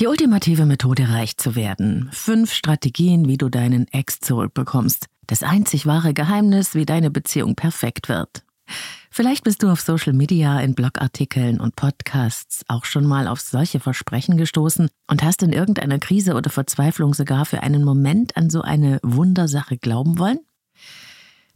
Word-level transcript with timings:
Die 0.00 0.06
ultimative 0.06 0.64
Methode, 0.64 1.10
reich 1.10 1.36
zu 1.36 1.54
werden. 1.54 2.08
Fünf 2.10 2.54
Strategien, 2.54 3.28
wie 3.28 3.36
du 3.36 3.50
deinen 3.50 3.86
Ex 3.88 4.18
zurückbekommst. 4.18 5.08
Das 5.26 5.42
einzig 5.42 5.84
wahre 5.84 6.14
Geheimnis, 6.14 6.74
wie 6.74 6.86
deine 6.86 7.10
Beziehung 7.10 7.54
perfekt 7.54 8.08
wird. 8.08 8.42
Vielleicht 9.10 9.44
bist 9.44 9.62
du 9.62 9.68
auf 9.68 9.82
Social 9.82 10.14
Media, 10.14 10.58
in 10.60 10.74
Blogartikeln 10.74 11.60
und 11.60 11.76
Podcasts 11.76 12.62
auch 12.66 12.86
schon 12.86 13.04
mal 13.04 13.28
auf 13.28 13.40
solche 13.40 13.78
Versprechen 13.78 14.38
gestoßen 14.38 14.88
und 15.06 15.22
hast 15.22 15.42
in 15.42 15.52
irgendeiner 15.52 15.98
Krise 15.98 16.32
oder 16.32 16.48
Verzweiflung 16.48 17.12
sogar 17.12 17.44
für 17.44 17.62
einen 17.62 17.84
Moment 17.84 18.38
an 18.38 18.48
so 18.48 18.62
eine 18.62 19.00
Wundersache 19.02 19.76
glauben 19.76 20.18
wollen? 20.18 20.38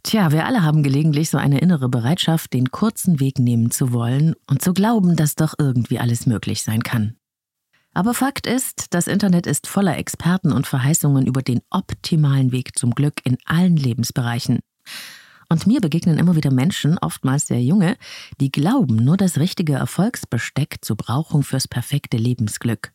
Tja, 0.02 0.32
wir 0.32 0.44
alle 0.44 0.62
haben 0.62 0.82
gelegentlich 0.82 1.30
so 1.30 1.38
eine 1.38 1.60
innere 1.60 1.88
Bereitschaft, 1.88 2.52
den 2.52 2.70
kurzen 2.70 3.20
Weg 3.20 3.38
nehmen 3.38 3.70
zu 3.70 3.94
wollen 3.94 4.34
und 4.46 4.60
zu 4.60 4.74
glauben, 4.74 5.16
dass 5.16 5.34
doch 5.34 5.54
irgendwie 5.58 5.98
alles 5.98 6.26
möglich 6.26 6.62
sein 6.62 6.82
kann. 6.82 7.16
Aber 7.94 8.12
Fakt 8.12 8.48
ist, 8.48 8.86
das 8.90 9.06
Internet 9.06 9.46
ist 9.46 9.68
voller 9.68 9.96
Experten 9.96 10.52
und 10.52 10.66
Verheißungen 10.66 11.26
über 11.26 11.42
den 11.42 11.60
optimalen 11.70 12.50
Weg 12.50 12.76
zum 12.76 12.90
Glück 12.90 13.14
in 13.22 13.38
allen 13.46 13.76
Lebensbereichen. 13.76 14.58
Und 15.48 15.68
mir 15.68 15.80
begegnen 15.80 16.18
immer 16.18 16.34
wieder 16.34 16.50
Menschen, 16.50 16.98
oftmals 16.98 17.46
sehr 17.46 17.62
junge, 17.62 17.96
die 18.40 18.50
glauben, 18.50 18.96
nur 18.96 19.16
das 19.16 19.38
richtige 19.38 19.74
Erfolgsbesteck 19.74 20.78
zu 20.80 20.96
brauchen 20.96 21.44
fürs 21.44 21.68
perfekte 21.68 22.16
Lebensglück. 22.16 22.92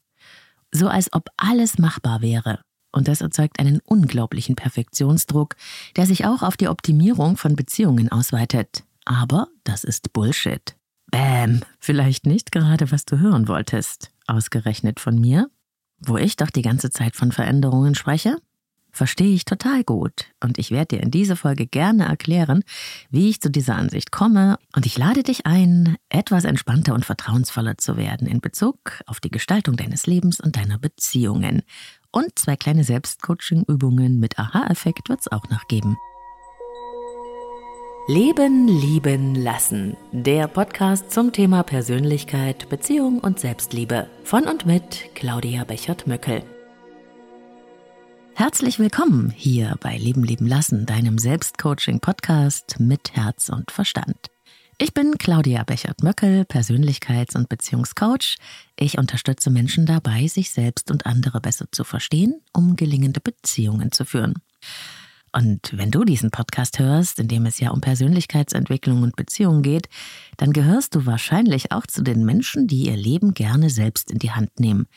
So 0.72 0.90
als 0.90 1.14
ob 1.14 1.30
alles 1.38 1.78
machbar 1.78 2.22
wäre. 2.22 2.60
Und 2.92 3.08
das 3.08 3.22
erzeugt 3.22 3.60
einen 3.60 3.80
unglaublichen 3.86 4.56
Perfektionsdruck, 4.56 5.56
der 5.96 6.08
sich 6.08 6.26
auch 6.26 6.42
auf 6.42 6.58
die 6.58 6.68
Optimierung 6.68 7.38
von 7.38 7.56
Beziehungen 7.56 8.12
ausweitet. 8.12 8.84
Aber 9.06 9.48
das 9.64 9.86
ist 9.86 10.12
Bullshit. 10.12 10.76
Bäm, 11.12 11.62
vielleicht 11.80 12.26
nicht 12.26 12.52
gerade, 12.52 12.92
was 12.92 13.06
du 13.06 13.20
hören 13.20 13.48
wolltest. 13.48 14.12
Ausgerechnet 14.30 15.00
von 15.00 15.20
mir, 15.20 15.50
wo 16.00 16.18
ich 16.18 16.38
doch 16.38 16.50
die 16.50 16.62
ganze 16.62 16.90
Zeit 16.90 17.16
von 17.16 17.32
Veränderungen 17.32 17.96
spreche? 17.96 18.38
Verstehe 18.92 19.34
ich 19.34 19.46
total 19.46 19.84
gut 19.84 20.26
und 20.44 20.58
ich 20.58 20.72
werde 20.72 20.98
dir 20.98 21.04
in 21.04 21.12
dieser 21.12 21.36
Folge 21.36 21.68
gerne 21.68 22.06
erklären, 22.06 22.64
wie 23.12 23.30
ich 23.30 23.40
zu 23.40 23.50
dieser 23.50 23.76
Ansicht 23.76 24.12
komme 24.12 24.58
und 24.76 24.86
ich 24.86 24.98
lade 24.98 25.22
dich 25.22 25.46
ein, 25.46 25.96
etwas 26.10 26.44
entspannter 26.44 26.96
und 26.96 27.06
vertrauensvoller 27.06 27.78
zu 27.78 27.98
werden 27.98 28.28
in 28.28 28.42
Bezug 28.42 29.02
auf 29.06 29.20
die 29.20 29.30
Gestaltung 29.30 29.78
deines 29.78 30.08
Lebens 30.08 30.40
und 30.40 30.58
deiner 30.58 30.80
Beziehungen. 30.80 31.62
Und 32.12 32.40
zwei 32.40 32.56
kleine 32.56 32.84
Selbstcoaching-Übungen 32.84 34.20
mit 34.20 34.40
Aha-Effekt 34.40 35.10
wird 35.10 35.20
es 35.20 35.32
auch 35.32 35.48
noch 35.50 35.68
geben. 35.68 35.96
Leben, 38.10 38.68
lieben, 38.68 39.36
lassen. 39.36 39.96
Der 40.12 40.48
Podcast 40.48 41.12
zum 41.12 41.32
Thema 41.32 41.62
Persönlichkeit, 41.62 42.68
Beziehung 42.68 43.20
und 43.20 43.40
Selbstliebe. 43.40 44.10
Von 44.24 44.46
und 44.46 44.66
mit 44.66 45.14
Claudia 45.14 45.64
Bechert-Möckel. 45.64 46.42
Herzlich 48.34 48.80
willkommen 48.80 49.30
hier 49.30 49.76
bei 49.80 49.96
Leben, 49.96 50.24
lieben, 50.24 50.48
lassen, 50.48 50.88
deinem 50.88 51.20
Selbstcoaching-Podcast 51.20 52.80
mit 52.80 53.16
Herz 53.16 53.50
und 53.50 53.70
Verstand. 53.70 54.18
Ich 54.80 54.96
bin 54.96 55.20
Claudia 55.20 55.64
Bechert-Möckel, 55.64 56.46
Persönlichkeits- 56.46 57.38
und 57.38 57.48
Beziehungscoach. 57.48 58.40
Ich 58.76 58.98
unterstütze 58.98 59.52
Menschen 59.52 59.86
dabei, 59.86 60.26
sich 60.26 60.50
selbst 60.50 60.90
und 60.90 61.06
andere 61.06 61.42
besser 61.42 61.68
zu 61.72 61.84
verstehen, 61.84 62.42
um 62.54 62.76
gelingende 62.76 63.20
Beziehungen 63.20 63.92
zu 63.92 64.04
führen. 64.04 64.34
Und 65.32 65.78
wenn 65.78 65.92
du 65.92 66.04
diesen 66.04 66.32
Podcast 66.32 66.80
hörst, 66.80 67.20
in 67.20 67.28
dem 67.28 67.46
es 67.46 67.60
ja 67.60 67.72
um 67.72 67.82
Persönlichkeitsentwicklung 67.82 69.04
und 69.04 69.16
Beziehungen 69.16 69.62
geht, 69.62 69.90
dann 70.38 70.54
gehörst 70.54 70.96
du 70.96 71.06
wahrscheinlich 71.06 71.72
auch 71.72 71.86
zu 71.86 72.02
den 72.02 72.26
Menschen, 72.26 72.68
die 72.68 72.88
ihr 72.88 72.98
Leben 72.98 73.34
gerne 73.34 73.70
selbst 73.70 74.12
in 74.12 74.20
die 74.20 74.32
Hand 74.32 74.60
nehmen, 74.60 74.88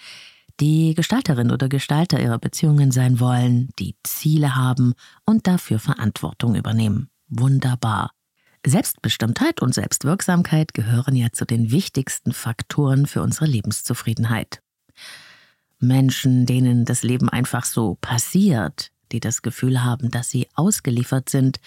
die 0.60 0.94
Gestalterin 0.94 1.50
oder 1.50 1.68
Gestalter 1.68 2.20
ihrer 2.20 2.38
Beziehungen 2.38 2.90
sein 2.90 3.20
wollen, 3.20 3.70
die 3.78 3.96
Ziele 4.04 4.54
haben 4.54 4.94
und 5.26 5.46
dafür 5.46 5.78
Verantwortung 5.78 6.54
übernehmen. 6.54 7.08
Wunderbar. 7.28 8.12
Selbstbestimmtheit 8.64 9.60
und 9.60 9.74
Selbstwirksamkeit 9.74 10.72
gehören 10.72 11.16
ja 11.16 11.32
zu 11.32 11.44
den 11.44 11.72
wichtigsten 11.72 12.32
Faktoren 12.32 13.06
für 13.06 13.22
unsere 13.22 13.46
Lebenszufriedenheit. 13.46 14.62
Menschen, 15.80 16.46
denen 16.46 16.84
das 16.84 17.02
Leben 17.02 17.28
einfach 17.28 17.64
so 17.64 17.96
passiert, 18.00 18.92
die 19.12 19.20
das 19.20 19.42
Gefühl 19.42 19.84
haben, 19.84 20.10
dass 20.10 20.30
sie 20.30 20.48
ausgeliefert 20.54 21.28
sind, 21.28 21.60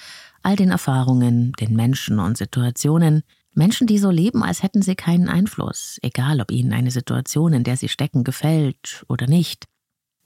all 0.43 0.55
den 0.55 0.71
Erfahrungen, 0.71 1.53
den 1.53 1.75
Menschen 1.75 2.19
und 2.19 2.37
Situationen, 2.37 3.23
Menschen, 3.53 3.87
die 3.87 3.99
so 3.99 4.11
leben, 4.11 4.43
als 4.43 4.63
hätten 4.63 4.81
sie 4.81 4.95
keinen 4.95 5.29
Einfluss, 5.29 5.97
egal 6.01 6.41
ob 6.41 6.51
ihnen 6.51 6.73
eine 6.73 6.91
Situation, 6.91 7.53
in 7.53 7.63
der 7.63 7.77
sie 7.77 7.87
stecken, 7.87 8.25
gefällt 8.25 9.05
oder 9.07 9.27
nicht. 9.27 9.65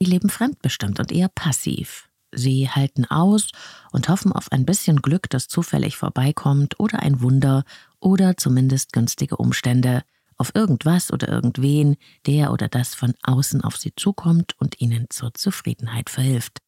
Die 0.02 0.06
leben 0.06 0.30
fremdbestimmt 0.30 0.98
und 0.98 1.12
eher 1.12 1.28
passiv. 1.28 2.08
Sie 2.32 2.68
halten 2.68 3.04
aus 3.04 3.48
und 3.92 4.08
hoffen 4.08 4.32
auf 4.32 4.50
ein 4.50 4.64
bisschen 4.64 5.02
Glück, 5.02 5.30
das 5.30 5.48
zufällig 5.48 5.96
vorbeikommt, 5.96 6.80
oder 6.80 7.00
ein 7.00 7.20
Wunder, 7.20 7.64
oder 8.00 8.36
zumindest 8.36 8.92
günstige 8.92 9.36
Umstände, 9.36 10.02
auf 10.36 10.54
irgendwas 10.54 11.12
oder 11.12 11.28
irgendwen, 11.28 11.96
der 12.26 12.52
oder 12.52 12.68
das 12.68 12.94
von 12.94 13.14
außen 13.22 13.62
auf 13.62 13.76
sie 13.76 13.92
zukommt 13.94 14.54
und 14.58 14.80
ihnen 14.80 15.06
zur 15.10 15.34
Zufriedenheit 15.34 16.08
verhilft. 16.08 16.58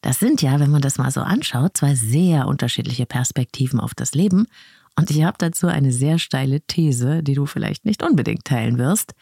Das 0.00 0.20
sind 0.20 0.42
ja, 0.42 0.60
wenn 0.60 0.70
man 0.70 0.82
das 0.82 0.98
mal 0.98 1.10
so 1.10 1.20
anschaut, 1.20 1.76
zwei 1.76 1.94
sehr 1.94 2.46
unterschiedliche 2.46 3.06
Perspektiven 3.06 3.80
auf 3.80 3.94
das 3.94 4.14
Leben. 4.14 4.46
Und 4.96 5.10
ich 5.10 5.22
habe 5.22 5.36
dazu 5.38 5.66
eine 5.66 5.92
sehr 5.92 6.18
steile 6.18 6.60
These, 6.60 7.22
die 7.22 7.34
du 7.34 7.46
vielleicht 7.46 7.84
nicht 7.84 8.02
unbedingt 8.02 8.44
teilen 8.44 8.78
wirst. 8.78 9.14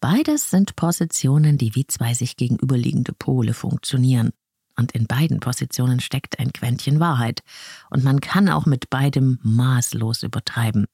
Beides 0.00 0.50
sind 0.50 0.76
Positionen, 0.76 1.56
die 1.56 1.74
wie 1.74 1.86
zwei 1.86 2.14
sich 2.14 2.36
gegenüberliegende 2.36 3.12
Pole 3.12 3.54
funktionieren. 3.54 4.32
Und 4.76 4.92
in 4.92 5.06
beiden 5.06 5.40
Positionen 5.40 6.00
steckt 6.00 6.38
ein 6.38 6.52
Quäntchen 6.52 7.00
Wahrheit. 7.00 7.42
Und 7.90 8.04
man 8.04 8.20
kann 8.20 8.48
auch 8.48 8.66
mit 8.66 8.90
beidem 8.90 9.38
maßlos 9.42 10.22
übertreiben. 10.24 10.86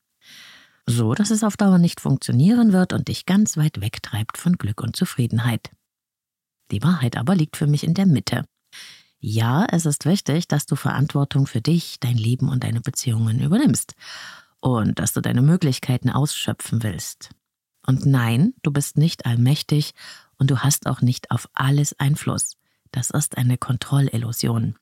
So, 0.87 1.15
dass 1.15 1.31
es 1.31 1.45
auf 1.45 1.57
Dauer 1.57 1.79
nicht 1.79 2.01
funktionieren 2.01 2.73
wird 2.73 2.93
und 2.93 3.09
dich 3.09 3.27
ganz 3.27 3.57
weit 3.57 3.81
wegtreibt 3.81 4.39
von 4.39 4.59
Glück 4.59 4.81
und 4.81 4.97
Zufriedenheit. 4.97 5.71
Die 6.71 6.83
Wahrheit 6.83 7.17
aber 7.17 7.35
liegt 7.35 7.57
für 7.57 7.67
mich 7.67 7.85
in 7.85 7.95
der 7.95 8.07
Mitte. 8.07 8.45
Ja, 9.21 9.67
es 9.71 9.85
ist 9.85 10.07
wichtig, 10.07 10.49
dass 10.49 10.65
du 10.65 10.77
Verantwortung 10.77 11.47
für 11.47 11.61
dich, 11.61 12.01
dein 12.01 12.17
Leben 12.17 12.49
und 12.49 12.65
deine 12.65 12.81
Beziehungen 12.81 13.41
übernimmst 13.41 13.95
und 14.61 14.99
dass 14.99 15.13
du 15.13 15.21
deine 15.21 15.43
Möglichkeiten 15.43 16.09
ausschöpfen 16.09 16.83
willst. 16.83 17.31
Und 17.87 18.07
nein, 18.07 18.55
du 18.63 18.71
bist 18.71 18.97
nicht 18.97 19.27
allmächtig 19.27 19.93
und 20.39 20.51
du 20.51 20.59
hast 20.61 20.87
auch 20.87 21.03
nicht 21.03 21.31
auf 21.31 21.49
alles 21.53 21.99
Einfluss. 21.99 22.57
Das 22.93 23.11
ist 23.11 23.37
eine 23.37 23.59
Kontrollillusion. 23.59 24.77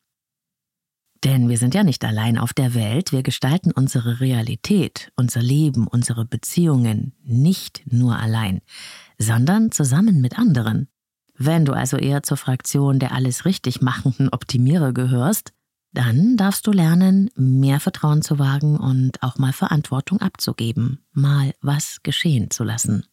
Denn 1.25 1.49
wir 1.49 1.59
sind 1.59 1.75
ja 1.75 1.83
nicht 1.83 2.05
allein 2.05 2.39
auf 2.39 2.55
der 2.55 2.75
Welt, 2.75 3.11
wir 3.11 3.25
gestalten 3.25 3.73
unsere 3.73 4.21
Realität, 4.21 5.11
unser 5.17 5.43
Leben, 5.43 5.89
unsere 5.89 6.25
Beziehungen 6.25 7.13
nicht 7.25 7.83
nur 7.91 8.17
allein, 8.17 8.61
sondern 9.19 9.73
zusammen 9.73 10.21
mit 10.21 10.39
anderen. 10.39 10.89
Wenn 11.39 11.65
du 11.65 11.73
also 11.73 11.97
eher 11.97 12.25
zur 12.25 12.37
Fraktion 12.37 12.99
der 12.99 13.13
alles 13.13 13.45
richtig 13.45 13.81
machenden 13.81 14.29
Optimierer 14.29 14.93
gehörst, 14.93 15.53
dann 15.93 16.37
darfst 16.37 16.67
du 16.67 16.73
lernen, 16.73 17.31
mehr 17.37 17.81
Vertrauen 17.81 18.23
zu 18.23 18.39
wagen 18.39 18.77
und 18.77 19.23
auch 19.23 19.39
mal 19.39 19.53
Verantwortung 19.53 20.21
abzugeben, 20.21 21.07
mal 21.13 21.55
was 21.61 22.03
geschehen 22.03 22.51
zu 22.51 22.65
lassen. 22.65 23.07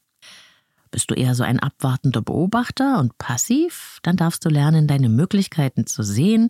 Bist 0.92 1.12
du 1.12 1.16
eher 1.16 1.36
so 1.36 1.44
ein 1.44 1.60
abwartender 1.60 2.22
Beobachter 2.22 3.00
und 3.00 3.18
passiv, 3.18 4.00
dann 4.02 4.18
darfst 4.18 4.44
du 4.44 4.50
lernen, 4.50 4.88
deine 4.88 5.10
Möglichkeiten 5.10 5.86
zu 5.88 6.04
sehen, 6.04 6.50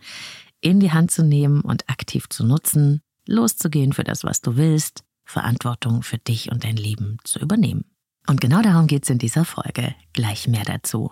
in 0.61 0.79
die 0.79 0.91
Hand 0.91 1.11
zu 1.11 1.23
nehmen 1.23 1.61
und 1.61 1.89
aktiv 1.89 2.29
zu 2.29 2.45
nutzen, 2.45 3.01
loszugehen 3.27 3.93
für 3.93 4.03
das, 4.03 4.23
was 4.23 4.41
du 4.41 4.55
willst, 4.55 5.03
Verantwortung 5.25 6.03
für 6.03 6.19
dich 6.19 6.51
und 6.51 6.63
dein 6.63 6.77
Leben 6.77 7.17
zu 7.23 7.39
übernehmen. 7.39 7.85
Und 8.27 8.39
genau 8.39 8.61
darum 8.61 8.87
geht 8.87 9.03
es 9.03 9.09
in 9.09 9.19
dieser 9.19 9.45
Folge. 9.45 9.93
Gleich 10.13 10.47
mehr 10.47 10.63
dazu. 10.63 11.11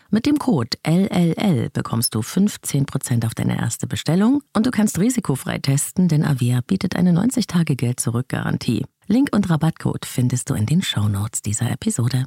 Mit 0.13 0.25
dem 0.25 0.39
Code 0.39 0.77
LLL 0.85 1.69
bekommst 1.69 2.15
du 2.15 2.19
15% 2.19 3.25
auf 3.25 3.33
deine 3.33 3.57
erste 3.57 3.87
Bestellung 3.87 4.43
und 4.51 4.65
du 4.65 4.71
kannst 4.71 4.99
risikofrei 4.99 5.57
testen, 5.59 6.09
denn 6.09 6.25
Avea 6.25 6.59
bietet 6.67 6.97
eine 6.97 7.13
90-Tage-Geld-Zurück-Garantie. 7.13 8.85
Link 9.07 9.29
und 9.31 9.49
Rabattcode 9.49 10.05
findest 10.05 10.49
du 10.49 10.53
in 10.53 10.65
den 10.65 10.81
Shownotes 10.81 11.41
dieser 11.41 11.71
Episode. 11.71 12.25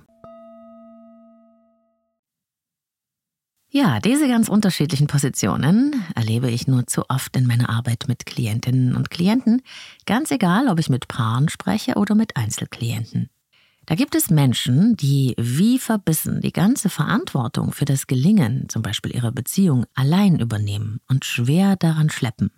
Ja, 3.68 4.00
diese 4.00 4.28
ganz 4.28 4.48
unterschiedlichen 4.48 5.06
Positionen 5.06 6.02
erlebe 6.14 6.48
ich 6.48 6.66
nur 6.66 6.86
zu 6.86 7.10
oft 7.10 7.36
in 7.36 7.46
meiner 7.46 7.68
Arbeit 7.68 8.04
mit 8.08 8.24
Klientinnen 8.24 8.96
und 8.96 9.10
Klienten, 9.10 9.60
ganz 10.06 10.30
egal, 10.30 10.68
ob 10.68 10.78
ich 10.78 10.88
mit 10.88 11.06
Paaren 11.06 11.50
spreche 11.50 11.96
oder 11.96 12.14
mit 12.14 12.34
Einzelklienten. 12.36 13.28
Da 13.86 13.94
gibt 13.94 14.14
es 14.14 14.30
Menschen, 14.30 14.96
die 14.96 15.34
wie 15.36 15.78
verbissen 15.78 16.40
die 16.40 16.52
ganze 16.52 16.88
Verantwortung 16.88 17.72
für 17.72 17.84
das 17.84 18.06
Gelingen, 18.06 18.68
zum 18.68 18.82
Beispiel 18.82 19.14
ihrer 19.14 19.32
Beziehung, 19.32 19.84
allein 19.94 20.40
übernehmen 20.40 21.00
und 21.08 21.24
schwer 21.24 21.76
daran 21.76 22.08
schleppen. 22.08 22.50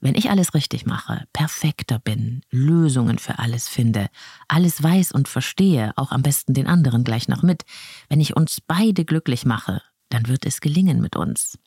Wenn 0.00 0.16
ich 0.16 0.28
alles 0.28 0.52
richtig 0.52 0.84
mache, 0.84 1.24
perfekter 1.32 1.98
bin, 1.98 2.42
Lösungen 2.50 3.18
für 3.18 3.38
alles 3.38 3.70
finde, 3.70 4.08
alles 4.48 4.82
weiß 4.82 5.12
und 5.12 5.28
verstehe, 5.28 5.92
auch 5.96 6.12
am 6.12 6.20
besten 6.20 6.52
den 6.52 6.66
anderen 6.66 7.04
gleich 7.04 7.26
noch 7.26 7.42
mit, 7.42 7.64
wenn 8.10 8.20
ich 8.20 8.36
uns 8.36 8.60
beide 8.60 9.06
glücklich 9.06 9.46
mache, 9.46 9.80
dann 10.10 10.28
wird 10.28 10.44
es 10.44 10.60
gelingen 10.60 11.00
mit 11.00 11.16
uns. 11.16 11.58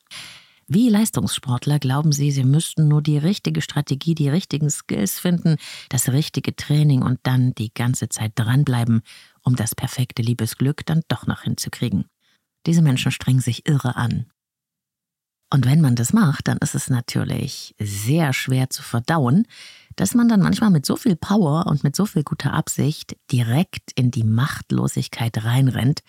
Wie 0.70 0.90
Leistungssportler 0.90 1.78
glauben 1.78 2.12
Sie, 2.12 2.30
Sie 2.30 2.44
müssten 2.44 2.88
nur 2.88 3.00
die 3.00 3.16
richtige 3.16 3.62
Strategie, 3.62 4.14
die 4.14 4.28
richtigen 4.28 4.68
Skills 4.68 5.18
finden, 5.18 5.56
das 5.88 6.10
richtige 6.10 6.54
Training 6.54 7.00
und 7.00 7.20
dann 7.22 7.54
die 7.54 7.72
ganze 7.72 8.10
Zeit 8.10 8.32
dranbleiben, 8.34 9.00
um 9.42 9.56
das 9.56 9.74
perfekte 9.74 10.20
Liebesglück 10.20 10.84
dann 10.84 11.00
doch 11.08 11.26
noch 11.26 11.40
hinzukriegen. 11.40 12.04
Diese 12.66 12.82
Menschen 12.82 13.10
strengen 13.12 13.40
sich 13.40 13.66
irre 13.66 13.96
an. 13.96 14.26
Und 15.50 15.64
wenn 15.64 15.80
man 15.80 15.96
das 15.96 16.12
macht, 16.12 16.48
dann 16.48 16.58
ist 16.58 16.74
es 16.74 16.90
natürlich 16.90 17.74
sehr 17.78 18.34
schwer 18.34 18.68
zu 18.68 18.82
verdauen, 18.82 19.46
dass 19.96 20.14
man 20.14 20.28
dann 20.28 20.42
manchmal 20.42 20.70
mit 20.70 20.84
so 20.84 20.96
viel 20.96 21.16
Power 21.16 21.66
und 21.66 21.82
mit 21.82 21.96
so 21.96 22.04
viel 22.04 22.24
guter 22.24 22.52
Absicht 22.52 23.16
direkt 23.32 23.92
in 23.94 24.10
die 24.10 24.24
Machtlosigkeit 24.24 25.42
reinrennt, 25.44 26.00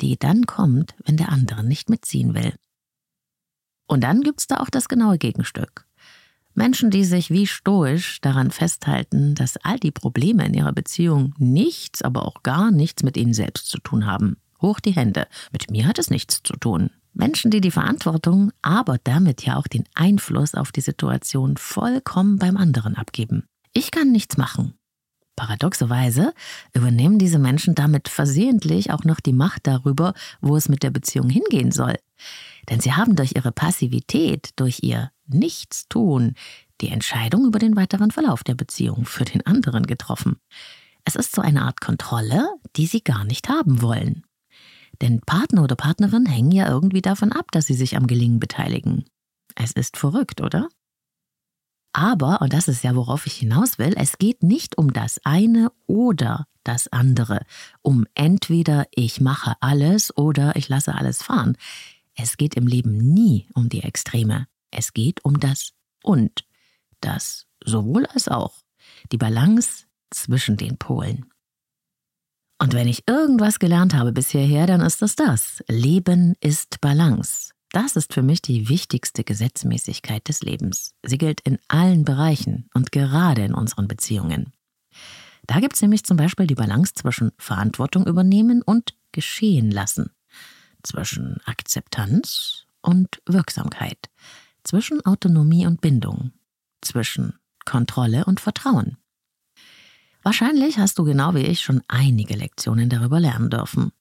die 0.00 0.16
dann 0.16 0.46
kommt, 0.46 0.94
wenn 1.04 1.16
der 1.16 1.30
andere 1.30 1.64
nicht 1.64 1.90
mitziehen 1.90 2.34
will. 2.34 2.54
Und 3.86 4.02
dann 4.02 4.22
gibt's 4.22 4.46
da 4.46 4.56
auch 4.56 4.70
das 4.70 4.88
genaue 4.88 5.18
Gegenstück. 5.18 5.86
Menschen, 6.54 6.90
die 6.90 7.04
sich 7.04 7.30
wie 7.30 7.46
stoisch 7.46 8.20
daran 8.22 8.50
festhalten, 8.50 9.34
dass 9.34 9.58
all 9.58 9.78
die 9.78 9.90
Probleme 9.90 10.46
in 10.46 10.54
ihrer 10.54 10.72
Beziehung 10.72 11.34
nichts, 11.38 12.00
aber 12.00 12.24
auch 12.24 12.42
gar 12.42 12.70
nichts 12.70 13.02
mit 13.02 13.16
ihnen 13.16 13.34
selbst 13.34 13.68
zu 13.68 13.78
tun 13.78 14.06
haben. 14.06 14.38
Hoch 14.62 14.80
die 14.80 14.92
Hände. 14.92 15.26
Mit 15.52 15.70
mir 15.70 15.86
hat 15.86 15.98
es 15.98 16.08
nichts 16.08 16.42
zu 16.42 16.54
tun. 16.54 16.90
Menschen, 17.12 17.50
die 17.50 17.60
die 17.60 17.70
Verantwortung, 17.70 18.52
aber 18.62 18.98
damit 19.04 19.44
ja 19.44 19.56
auch 19.56 19.66
den 19.66 19.84
Einfluss 19.94 20.54
auf 20.54 20.72
die 20.72 20.80
Situation 20.80 21.56
vollkommen 21.56 22.38
beim 22.38 22.56
anderen 22.56 22.94
abgeben. 22.96 23.44
Ich 23.72 23.90
kann 23.90 24.10
nichts 24.10 24.36
machen. 24.38 24.74
Paradoxerweise 25.36 26.32
übernehmen 26.72 27.18
diese 27.18 27.38
Menschen 27.38 27.74
damit 27.74 28.08
versehentlich 28.08 28.90
auch 28.90 29.04
noch 29.04 29.20
die 29.20 29.34
Macht 29.34 29.66
darüber, 29.66 30.14
wo 30.40 30.56
es 30.56 30.70
mit 30.70 30.82
der 30.82 30.90
Beziehung 30.90 31.28
hingehen 31.28 31.70
soll. 31.72 31.96
Denn 32.68 32.80
sie 32.80 32.92
haben 32.92 33.16
durch 33.16 33.32
ihre 33.36 33.52
Passivität, 33.52 34.50
durch 34.56 34.80
ihr 34.82 35.10
Nichtstun, 35.26 36.34
die 36.80 36.88
Entscheidung 36.88 37.46
über 37.46 37.58
den 37.58 37.76
weiteren 37.76 38.10
Verlauf 38.10 38.44
der 38.44 38.54
Beziehung 38.54 39.04
für 39.04 39.24
den 39.24 39.44
anderen 39.46 39.86
getroffen. 39.86 40.36
Es 41.04 41.14
ist 41.14 41.34
so 41.34 41.40
eine 41.40 41.62
Art 41.62 41.80
Kontrolle, 41.80 42.48
die 42.76 42.86
sie 42.86 43.02
gar 43.02 43.24
nicht 43.24 43.48
haben 43.48 43.80
wollen. 43.80 44.24
Denn 45.00 45.20
Partner 45.20 45.62
oder 45.62 45.76
Partnerin 45.76 46.26
hängen 46.26 46.52
ja 46.52 46.68
irgendwie 46.68 47.02
davon 47.02 47.32
ab, 47.32 47.52
dass 47.52 47.66
sie 47.66 47.74
sich 47.74 47.96
am 47.96 48.06
Gelingen 48.06 48.40
beteiligen. 48.40 49.04
Es 49.54 49.72
ist 49.72 49.96
verrückt, 49.96 50.40
oder? 50.40 50.68
Aber, 51.92 52.42
und 52.42 52.52
das 52.52 52.68
ist 52.68 52.84
ja, 52.84 52.94
worauf 52.94 53.26
ich 53.26 53.34
hinaus 53.34 53.78
will, 53.78 53.94
es 53.96 54.18
geht 54.18 54.42
nicht 54.42 54.76
um 54.76 54.92
das 54.92 55.18
eine 55.24 55.72
oder 55.86 56.46
das 56.62 56.88
andere, 56.88 57.40
um 57.80 58.04
entweder 58.14 58.86
ich 58.90 59.20
mache 59.20 59.54
alles 59.60 60.14
oder 60.16 60.56
ich 60.56 60.68
lasse 60.68 60.94
alles 60.94 61.22
fahren. 61.22 61.56
Es 62.16 62.36
geht 62.36 62.54
im 62.54 62.66
Leben 62.66 62.96
nie 62.96 63.46
um 63.54 63.68
die 63.68 63.82
Extreme. 63.82 64.48
Es 64.70 64.92
geht 64.92 65.24
um 65.24 65.38
das 65.38 65.72
und, 66.02 66.44
das 67.00 67.46
sowohl 67.64 68.06
als 68.06 68.28
auch, 68.28 68.62
die 69.12 69.18
Balance 69.18 69.84
zwischen 70.10 70.56
den 70.56 70.78
Polen. 70.78 71.26
Und 72.58 72.72
wenn 72.72 72.88
ich 72.88 73.06
irgendwas 73.06 73.58
gelernt 73.58 73.94
habe 73.94 74.12
bis 74.12 74.30
hierher, 74.30 74.66
dann 74.66 74.80
ist 74.80 75.02
es 75.02 75.14
das. 75.14 75.62
Leben 75.68 76.34
ist 76.40 76.80
Balance. 76.80 77.52
Das 77.70 77.96
ist 77.96 78.14
für 78.14 78.22
mich 78.22 78.40
die 78.40 78.70
wichtigste 78.70 79.24
Gesetzmäßigkeit 79.24 80.26
des 80.28 80.40
Lebens. 80.40 80.94
Sie 81.04 81.18
gilt 81.18 81.42
in 81.42 81.58
allen 81.68 82.04
Bereichen 82.04 82.70
und 82.72 82.92
gerade 82.92 83.44
in 83.44 83.52
unseren 83.52 83.88
Beziehungen. 83.88 84.52
Da 85.46 85.60
gibt 85.60 85.74
es 85.74 85.82
nämlich 85.82 86.04
zum 86.04 86.16
Beispiel 86.16 86.46
die 86.46 86.54
Balance 86.54 86.94
zwischen 86.94 87.32
Verantwortung 87.38 88.06
übernehmen 88.06 88.62
und 88.62 88.94
geschehen 89.12 89.70
lassen, 89.70 90.10
zwischen 90.86 91.38
Akzeptanz 91.44 92.66
und 92.80 93.20
Wirksamkeit, 93.26 93.98
zwischen 94.64 95.04
Autonomie 95.04 95.66
und 95.66 95.80
Bindung, 95.80 96.32
zwischen 96.80 97.34
Kontrolle 97.64 98.24
und 98.24 98.40
Vertrauen. 98.40 98.96
Wahrscheinlich 100.22 100.78
hast 100.78 100.98
du 100.98 101.04
genau 101.04 101.34
wie 101.34 101.42
ich 101.42 101.60
schon 101.60 101.82
einige 101.88 102.34
Lektionen 102.34 102.88
darüber 102.88 103.20
lernen 103.20 103.50
dürfen. 103.50 103.92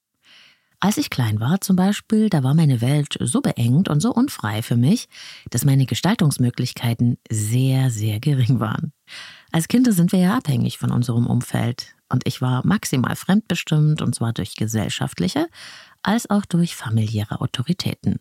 Als 0.79 0.97
ich 0.97 1.09
klein 1.09 1.39
war 1.39 1.61
zum 1.61 1.75
Beispiel, 1.75 2.29
da 2.29 2.43
war 2.43 2.53
meine 2.53 2.81
Welt 2.81 3.17
so 3.19 3.41
beengt 3.41 3.89
und 3.89 4.01
so 4.01 4.13
unfrei 4.13 4.61
für 4.61 4.75
mich, 4.75 5.07
dass 5.49 5.65
meine 5.65 5.85
Gestaltungsmöglichkeiten 5.85 7.17
sehr, 7.29 7.89
sehr 7.89 8.19
gering 8.19 8.59
waren. 8.59 8.91
Als 9.51 9.67
Kinder 9.67 9.93
sind 9.93 10.11
wir 10.11 10.19
ja 10.19 10.35
abhängig 10.37 10.77
von 10.77 10.91
unserem 10.91 11.27
Umfeld 11.27 11.95
und 12.09 12.27
ich 12.27 12.41
war 12.41 12.65
maximal 12.65 13.15
fremdbestimmt 13.15 14.01
und 14.01 14.13
zwar 14.15 14.33
durch 14.33 14.55
gesellschaftliche 14.55 15.47
als 16.05 16.29
auch 16.29 16.45
durch 16.45 16.75
familiäre 16.75 17.41
Autoritäten. 17.41 18.19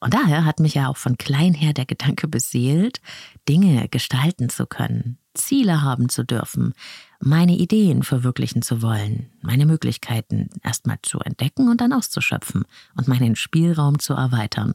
Und 0.00 0.14
daher 0.14 0.44
hat 0.44 0.58
mich 0.58 0.74
ja 0.74 0.88
auch 0.88 0.96
von 0.96 1.16
klein 1.16 1.54
her 1.54 1.72
der 1.72 1.86
Gedanke 1.86 2.26
beseelt, 2.26 3.00
Dinge 3.48 3.88
gestalten 3.88 4.48
zu 4.48 4.66
können, 4.66 5.18
Ziele 5.34 5.82
haben 5.82 6.08
zu 6.08 6.24
dürfen, 6.24 6.74
meine 7.20 7.56
Ideen 7.56 8.02
verwirklichen 8.02 8.62
zu 8.62 8.82
wollen, 8.82 9.30
meine 9.42 9.64
Möglichkeiten 9.64 10.50
erstmal 10.62 10.98
zu 11.02 11.20
entdecken 11.20 11.68
und 11.68 11.80
dann 11.80 11.92
auszuschöpfen 11.92 12.64
und 12.96 13.06
meinen 13.06 13.36
Spielraum 13.36 14.00
zu 14.00 14.14
erweitern. 14.14 14.74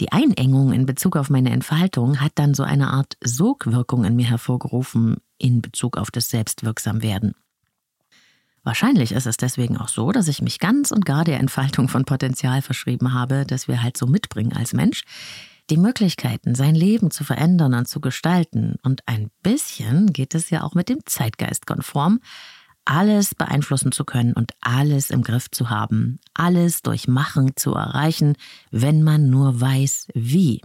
Die 0.00 0.10
Einengung 0.10 0.72
in 0.72 0.86
Bezug 0.86 1.16
auf 1.16 1.30
meine 1.30 1.50
Entfaltung 1.50 2.20
hat 2.20 2.32
dann 2.34 2.54
so 2.54 2.62
eine 2.62 2.90
Art 2.90 3.16
Sogwirkung 3.22 4.04
in 4.04 4.16
mir 4.16 4.28
hervorgerufen 4.28 5.18
in 5.38 5.62
Bezug 5.62 5.96
auf 5.96 6.10
das 6.10 6.30
Selbstwirksamwerden. 6.30 7.34
Wahrscheinlich 8.62 9.12
ist 9.12 9.26
es 9.26 9.36
deswegen 9.36 9.78
auch 9.78 9.88
so, 9.88 10.12
dass 10.12 10.28
ich 10.28 10.42
mich 10.42 10.58
ganz 10.58 10.90
und 10.90 11.06
gar 11.06 11.24
der 11.24 11.40
Entfaltung 11.40 11.88
von 11.88 12.04
Potenzial 12.04 12.60
verschrieben 12.60 13.14
habe, 13.14 13.46
das 13.46 13.68
wir 13.68 13.82
halt 13.82 13.96
so 13.96 14.06
mitbringen 14.06 14.52
als 14.52 14.74
Mensch, 14.74 15.02
die 15.70 15.78
Möglichkeiten, 15.78 16.54
sein 16.54 16.74
Leben 16.74 17.10
zu 17.10 17.24
verändern 17.24 17.74
und 17.74 17.88
zu 17.88 18.00
gestalten. 18.00 18.76
Und 18.82 19.02
ein 19.06 19.30
bisschen 19.42 20.12
geht 20.12 20.34
es 20.34 20.50
ja 20.50 20.62
auch 20.62 20.74
mit 20.74 20.88
dem 20.88 20.98
Zeitgeist 21.06 21.66
konform, 21.66 22.20
alles 22.84 23.34
beeinflussen 23.34 23.92
zu 23.92 24.04
können 24.04 24.32
und 24.32 24.52
alles 24.60 25.10
im 25.10 25.22
Griff 25.22 25.50
zu 25.50 25.70
haben, 25.70 26.18
alles 26.34 26.82
durch 26.82 27.08
Machen 27.08 27.52
zu 27.56 27.72
erreichen, 27.72 28.34
wenn 28.70 29.02
man 29.02 29.30
nur 29.30 29.60
weiß, 29.60 30.08
wie. 30.14 30.60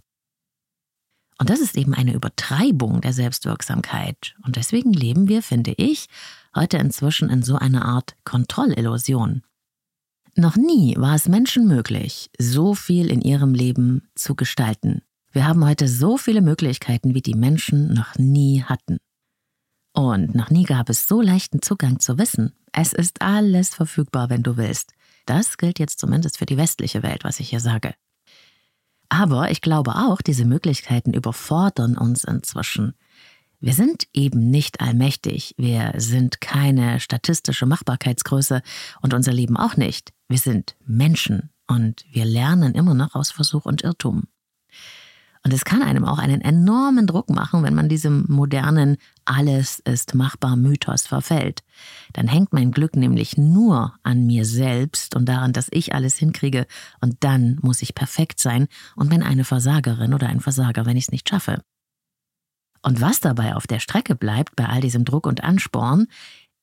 Und 1.37 1.49
das 1.49 1.59
ist 1.59 1.77
eben 1.77 1.93
eine 1.93 2.13
Übertreibung 2.13 3.01
der 3.01 3.13
Selbstwirksamkeit. 3.13 4.35
Und 4.43 4.55
deswegen 4.55 4.93
leben 4.93 5.27
wir, 5.27 5.43
finde 5.43 5.73
ich, 5.77 6.07
heute 6.55 6.77
inzwischen 6.77 7.29
in 7.29 7.43
so 7.43 7.55
einer 7.55 7.85
Art 7.85 8.15
Kontrollillusion. 8.23 9.43
Noch 10.35 10.55
nie 10.55 10.95
war 10.97 11.15
es 11.15 11.27
Menschen 11.27 11.67
möglich, 11.67 12.29
so 12.37 12.73
viel 12.73 13.11
in 13.11 13.21
ihrem 13.21 13.53
Leben 13.53 14.09
zu 14.15 14.35
gestalten. 14.35 15.01
Wir 15.31 15.47
haben 15.47 15.65
heute 15.65 15.87
so 15.87 16.17
viele 16.17 16.41
Möglichkeiten, 16.41 17.13
wie 17.13 17.21
die 17.21 17.35
Menschen 17.35 17.93
noch 17.93 18.15
nie 18.17 18.63
hatten. 18.63 18.97
Und 19.93 20.35
noch 20.35 20.49
nie 20.49 20.63
gab 20.63 20.89
es 20.89 21.07
so 21.07 21.21
leichten 21.21 21.61
Zugang 21.61 21.99
zu 21.99 22.17
Wissen. 22.17 22.53
Es 22.73 22.91
ist 22.91 23.21
alles 23.21 23.73
verfügbar, 23.73 24.29
wenn 24.29 24.43
du 24.43 24.57
willst. 24.57 24.93
Das 25.25 25.57
gilt 25.57 25.79
jetzt 25.79 25.99
zumindest 25.99 26.37
für 26.37 26.45
die 26.45 26.57
westliche 26.57 27.01
Welt, 27.01 27.23
was 27.23 27.39
ich 27.39 27.49
hier 27.49 27.61
sage. 27.61 27.93
Aber 29.07 29.51
ich 29.51 29.61
glaube 29.61 29.95
auch, 29.95 30.21
diese 30.21 30.45
Möglichkeiten 30.45 31.13
überfordern 31.13 31.97
uns 31.97 32.25
inzwischen. 32.25 32.95
Wir 33.65 33.73
sind 33.73 34.07
eben 34.13 34.51
nicht 34.51 34.79
allmächtig, 34.79 35.55
wir 35.57 35.93
sind 35.97 36.39
keine 36.39 36.99
statistische 36.99 37.65
Machbarkeitsgröße 37.65 38.61
und 39.01 39.15
unser 39.15 39.33
Leben 39.33 39.57
auch 39.57 39.75
nicht. 39.75 40.13
Wir 40.27 40.37
sind 40.37 40.75
Menschen 40.85 41.49
und 41.65 42.05
wir 42.11 42.25
lernen 42.25 42.75
immer 42.75 42.93
noch 42.93 43.15
aus 43.15 43.31
Versuch 43.31 43.65
und 43.65 43.83
Irrtum. 43.83 44.25
Und 45.43 45.51
es 45.51 45.65
kann 45.65 45.81
einem 45.81 46.05
auch 46.05 46.19
einen 46.19 46.41
enormen 46.41 47.07
Druck 47.07 47.31
machen, 47.31 47.63
wenn 47.63 47.73
man 47.73 47.89
diesem 47.89 48.25
modernen 48.27 48.97
Alles 49.25 49.79
ist 49.79 50.13
machbar 50.13 50.57
Mythos 50.57 51.07
verfällt. 51.07 51.63
Dann 52.13 52.27
hängt 52.27 52.53
mein 52.53 52.69
Glück 52.69 52.95
nämlich 52.95 53.35
nur 53.35 53.95
an 54.03 54.27
mir 54.27 54.45
selbst 54.45 55.15
und 55.15 55.25
daran, 55.25 55.53
dass 55.53 55.69
ich 55.71 55.95
alles 55.95 56.17
hinkriege 56.17 56.67
und 57.01 57.15
dann 57.21 57.57
muss 57.63 57.81
ich 57.81 57.95
perfekt 57.95 58.39
sein 58.39 58.67
und 58.95 59.09
bin 59.09 59.23
eine 59.23 59.43
Versagerin 59.43 60.13
oder 60.13 60.27
ein 60.27 60.39
Versager, 60.39 60.85
wenn 60.85 60.97
ich 60.97 61.05
es 61.05 61.11
nicht 61.11 61.27
schaffe. 61.27 61.63
Und 62.85 63.01
was 63.01 63.19
dabei 63.19 63.55
auf 63.55 63.65
der 63.65 63.79
Strecke 63.79 64.15
bleibt 64.15 64.55
bei 64.55 64.67
all 64.67 64.79
diesem 64.79 65.05
Druck 65.05 65.25
und 65.25 65.43
Ansporn, 65.43 66.05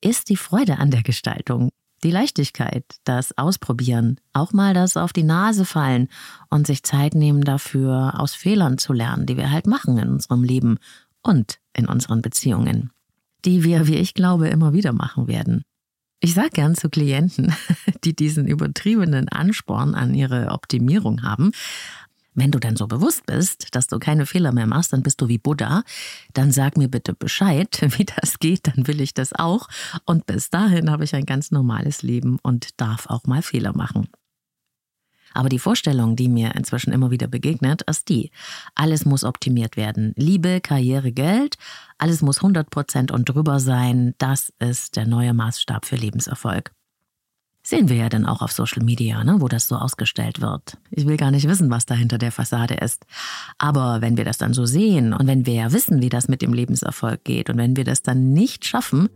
ist 0.01 0.29
die 0.29 0.37
Freude 0.37 0.77
an 0.79 0.89
der 0.89 1.03
Gestaltung, 1.03 1.69
die 2.01 2.11
Leichtigkeit, 2.11 2.85
das 3.03 3.37
Ausprobieren, 3.37 4.21
auch 4.31 4.53
mal 4.53 4.73
das 4.73 4.95
auf 4.95 5.11
die 5.11 5.23
Nase 5.23 5.65
fallen 5.65 6.07
und 6.49 6.65
sich 6.65 6.83
Zeit 6.83 7.13
nehmen 7.13 7.41
dafür, 7.41 8.13
aus 8.21 8.35
Fehlern 8.35 8.77
zu 8.77 8.93
lernen, 8.93 9.25
die 9.25 9.35
wir 9.35 9.51
halt 9.51 9.67
machen 9.67 9.97
in 9.97 10.07
unserem 10.09 10.45
Leben 10.45 10.77
und 11.21 11.59
in 11.75 11.87
unseren 11.87 12.21
Beziehungen, 12.21 12.91
die 13.43 13.65
wir, 13.65 13.87
wie 13.87 13.95
ich 13.95 14.13
glaube, 14.13 14.47
immer 14.47 14.71
wieder 14.71 14.93
machen 14.93 15.27
werden. 15.27 15.63
Ich 16.21 16.35
sage 16.35 16.51
gern 16.51 16.73
zu 16.73 16.89
Klienten, 16.89 17.53
die 18.05 18.15
diesen 18.15 18.47
übertriebenen 18.47 19.27
Ansporn 19.27 19.93
an 19.93 20.13
ihre 20.13 20.51
Optimierung 20.51 21.23
haben, 21.23 21.51
wenn 22.35 22.51
du 22.51 22.59
dann 22.59 22.75
so 22.75 22.87
bewusst 22.87 23.25
bist, 23.25 23.75
dass 23.75 23.87
du 23.87 23.99
keine 23.99 24.25
Fehler 24.25 24.51
mehr 24.51 24.67
machst, 24.67 24.93
dann 24.93 25.03
bist 25.03 25.21
du 25.21 25.27
wie 25.27 25.37
Buddha. 25.37 25.83
Dann 26.33 26.51
sag 26.51 26.77
mir 26.77 26.87
bitte 26.87 27.13
Bescheid, 27.13 27.79
wie 27.97 28.05
das 28.05 28.39
geht, 28.39 28.67
dann 28.67 28.87
will 28.87 29.01
ich 29.01 29.13
das 29.13 29.33
auch. 29.33 29.67
Und 30.05 30.25
bis 30.25 30.49
dahin 30.49 30.91
habe 30.91 31.03
ich 31.03 31.15
ein 31.15 31.25
ganz 31.25 31.51
normales 31.51 32.01
Leben 32.01 32.39
und 32.41 32.79
darf 32.79 33.07
auch 33.07 33.25
mal 33.25 33.41
Fehler 33.41 33.75
machen. 33.75 34.07
Aber 35.33 35.49
die 35.49 35.59
Vorstellung, 35.59 36.15
die 36.15 36.29
mir 36.29 36.55
inzwischen 36.55 36.93
immer 36.93 37.09
wieder 37.09 37.27
begegnet, 37.27 37.81
ist 37.83 38.07
die. 38.09 38.29
Alles 38.75 39.03
muss 39.05 39.23
optimiert 39.23 39.77
werden. 39.77 40.13
Liebe, 40.15 40.61
Karriere, 40.61 41.11
Geld, 41.11 41.55
alles 41.97 42.21
muss 42.21 42.37
100 42.37 42.69
Prozent 42.69 43.11
und 43.11 43.25
drüber 43.25 43.59
sein. 43.59 44.13
Das 44.19 44.53
ist 44.59 44.95
der 44.95 45.07
neue 45.07 45.33
Maßstab 45.33 45.85
für 45.85 45.95
Lebenserfolg. 45.95 46.71
Sehen 47.65 47.87
wir 47.87 47.95
ja 47.95 48.09
dann 48.09 48.25
auch 48.25 48.41
auf 48.41 48.51
Social 48.51 48.83
Media, 48.83 49.23
ne, 49.23 49.37
wo 49.39 49.47
das 49.47 49.69
so 49.69 49.75
ausgestellt 49.75 50.41
wird. 50.41 50.77
Ich 50.91 51.07
will 51.07 51.15
gar 51.15 51.31
nicht 51.31 51.47
wissen, 51.47 51.71
was 51.71 51.85
da 51.85 51.95
hinter 51.95 52.17
der 52.17 52.33
Fassade 52.33 52.73
ist. 52.73 53.05
Aber 53.57 54.01
wenn 54.01 54.17
wir 54.17 54.25
das 54.25 54.37
dann 54.37 54.53
so 54.53 54.65
sehen 54.65 55.13
und 55.13 55.27
wenn 55.27 55.45
wir 55.45 55.53
ja 55.53 55.71
wissen, 55.71 56.01
wie 56.01 56.09
das 56.09 56.27
mit 56.27 56.41
dem 56.41 56.51
Lebenserfolg 56.51 57.23
geht 57.23 57.49
und 57.49 57.57
wenn 57.57 57.77
wir 57.77 57.85
das 57.85 58.01
dann 58.01 58.33
nicht 58.33 58.65
schaffen, 58.65 59.07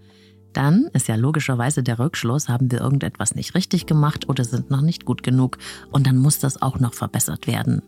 dann 0.53 0.89
ist 0.93 1.09
ja 1.09 1.15
logischerweise 1.15 1.83
der 1.83 1.99
Rückschluss, 1.99 2.47
haben 2.47 2.71
wir 2.71 2.79
irgendetwas 2.79 3.35
nicht 3.35 3.53
richtig 3.53 3.85
gemacht 3.85 4.29
oder 4.29 4.45
sind 4.45 4.71
noch 4.71 4.81
nicht 4.81 5.03
gut 5.03 5.23
genug 5.23 5.57
und 5.91 6.07
dann 6.07 6.17
muss 6.17 6.39
das 6.39 6.61
auch 6.61 6.79
noch 6.79 6.93
verbessert 6.93 7.47
werden. 7.47 7.81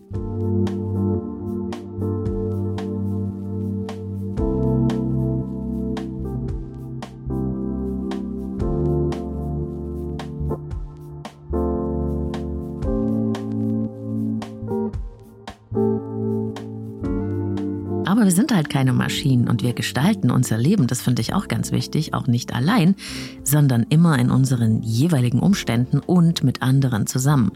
Keine 18.70 18.94
Maschinen 18.94 19.50
und 19.50 19.64
wir 19.64 19.74
gestalten 19.74 20.32
unser 20.32 20.58
Leben, 20.58 20.88
das 20.88 21.02
finde 21.02 21.22
ich 21.22 21.34
auch 21.34 21.48
ganz 21.48 21.72
wichtig, 21.72 22.14
auch 22.14 22.28
nicht 22.28 22.54
allein, 22.54 22.96
sondern 23.44 23.84
immer 23.90 24.18
in 24.20 24.32
unseren 24.32 24.82
jeweiligen 24.82 25.40
Umständen 25.40 26.00
und 26.00 26.44
mit 26.44 26.62
anderen 26.62 27.08
zusammen. 27.08 27.52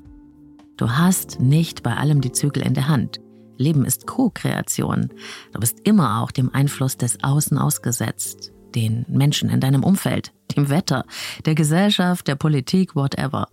Du 0.78 0.90
hast 0.90 1.40
nicht 1.40 1.84
bei 1.84 1.96
allem 1.96 2.22
die 2.22 2.32
Zügel 2.32 2.64
in 2.64 2.74
der 2.74 2.88
Hand. 2.88 3.22
Leben 3.58 3.86
ist 3.86 4.08
Co-Kreation. 4.08 5.10
Du 5.54 5.60
bist 5.60 5.80
immer 5.84 6.22
auch 6.22 6.32
dem 6.32 6.54
Einfluss 6.54 6.98
des 6.98 7.24
Außen 7.24 7.58
ausgesetzt, 7.58 8.52
den 8.74 9.06
Menschen 9.08 9.50
in 9.50 9.60
deinem 9.60 9.84
Umfeld, 9.84 10.34
dem 10.56 10.70
Wetter, 10.70 11.06
der 11.46 11.56
Gesellschaft, 11.56 12.28
der 12.28 12.36
Politik, 12.36 12.96
whatever. 12.96 13.48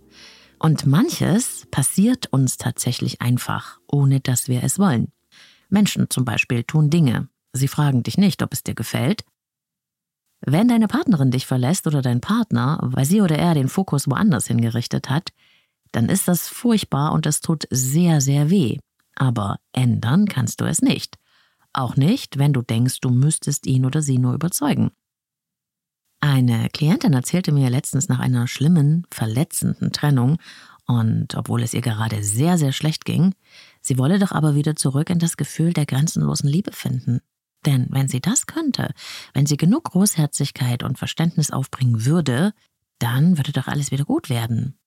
Und 0.59 0.85
manches 0.85 1.67
passiert 1.71 2.27
uns 2.31 2.57
tatsächlich 2.57 3.21
einfach, 3.21 3.79
ohne 3.87 4.19
dass 4.19 4.47
wir 4.47 4.63
es 4.63 4.79
wollen. 4.79 5.11
Menschen 5.69 6.09
zum 6.09 6.25
Beispiel 6.25 6.63
tun 6.63 6.89
Dinge. 6.89 7.29
Sie 7.53 7.67
fragen 7.67 8.03
dich 8.03 8.17
nicht, 8.17 8.41
ob 8.43 8.53
es 8.53 8.63
dir 8.63 8.75
gefällt. 8.75 9.23
Wenn 10.41 10.67
deine 10.67 10.87
Partnerin 10.87 11.31
dich 11.31 11.45
verlässt 11.45 11.85
oder 11.85 12.01
dein 12.01 12.21
Partner, 12.21 12.79
weil 12.81 13.05
sie 13.05 13.21
oder 13.21 13.37
er 13.37 13.53
den 13.53 13.67
Fokus 13.67 14.09
woanders 14.09 14.47
hingerichtet 14.47 15.09
hat, 15.09 15.29
dann 15.91 16.09
ist 16.09 16.27
das 16.27 16.47
furchtbar 16.47 17.11
und 17.11 17.25
es 17.25 17.41
tut 17.41 17.67
sehr, 17.69 18.21
sehr 18.21 18.49
weh. 18.49 18.79
Aber 19.15 19.59
ändern 19.73 20.25
kannst 20.25 20.61
du 20.61 20.65
es 20.65 20.81
nicht. 20.81 21.17
Auch 21.73 21.95
nicht, 21.95 22.37
wenn 22.37 22.53
du 22.53 22.61
denkst, 22.61 23.01
du 23.01 23.09
müsstest 23.09 23.67
ihn 23.67 23.85
oder 23.85 24.01
sie 24.01 24.17
nur 24.17 24.33
überzeugen. 24.33 24.91
Eine 26.21 26.69
Klientin 26.69 27.13
erzählte 27.13 27.51
mir 27.51 27.69
letztens 27.69 28.07
nach 28.07 28.19
einer 28.19 28.47
schlimmen, 28.47 29.05
verletzenden 29.11 29.91
Trennung 29.91 30.37
und 30.85 31.35
obwohl 31.35 31.63
es 31.63 31.73
ihr 31.73 31.81
gerade 31.81 32.23
sehr, 32.23 32.57
sehr 32.57 32.71
schlecht 32.71 33.05
ging, 33.05 33.33
sie 33.81 33.97
wolle 33.97 34.19
doch 34.19 34.31
aber 34.31 34.55
wieder 34.55 34.75
zurück 34.75 35.09
in 35.09 35.19
das 35.19 35.37
Gefühl 35.37 35.73
der 35.73 35.85
grenzenlosen 35.85 36.49
Liebe 36.49 36.71
finden. 36.73 37.21
Denn 37.65 37.87
wenn 37.89 38.07
sie 38.07 38.21
das 38.21 38.47
könnte, 38.47 38.93
wenn 39.33 39.45
sie 39.45 39.57
genug 39.57 39.85
Großherzigkeit 39.85 40.83
und 40.83 40.97
Verständnis 40.97 41.51
aufbringen 41.51 42.05
würde, 42.05 42.53
dann 42.99 43.37
würde 43.37 43.51
doch 43.51 43.67
alles 43.67 43.91
wieder 43.91 44.05
gut 44.05 44.29
werden. 44.29 44.77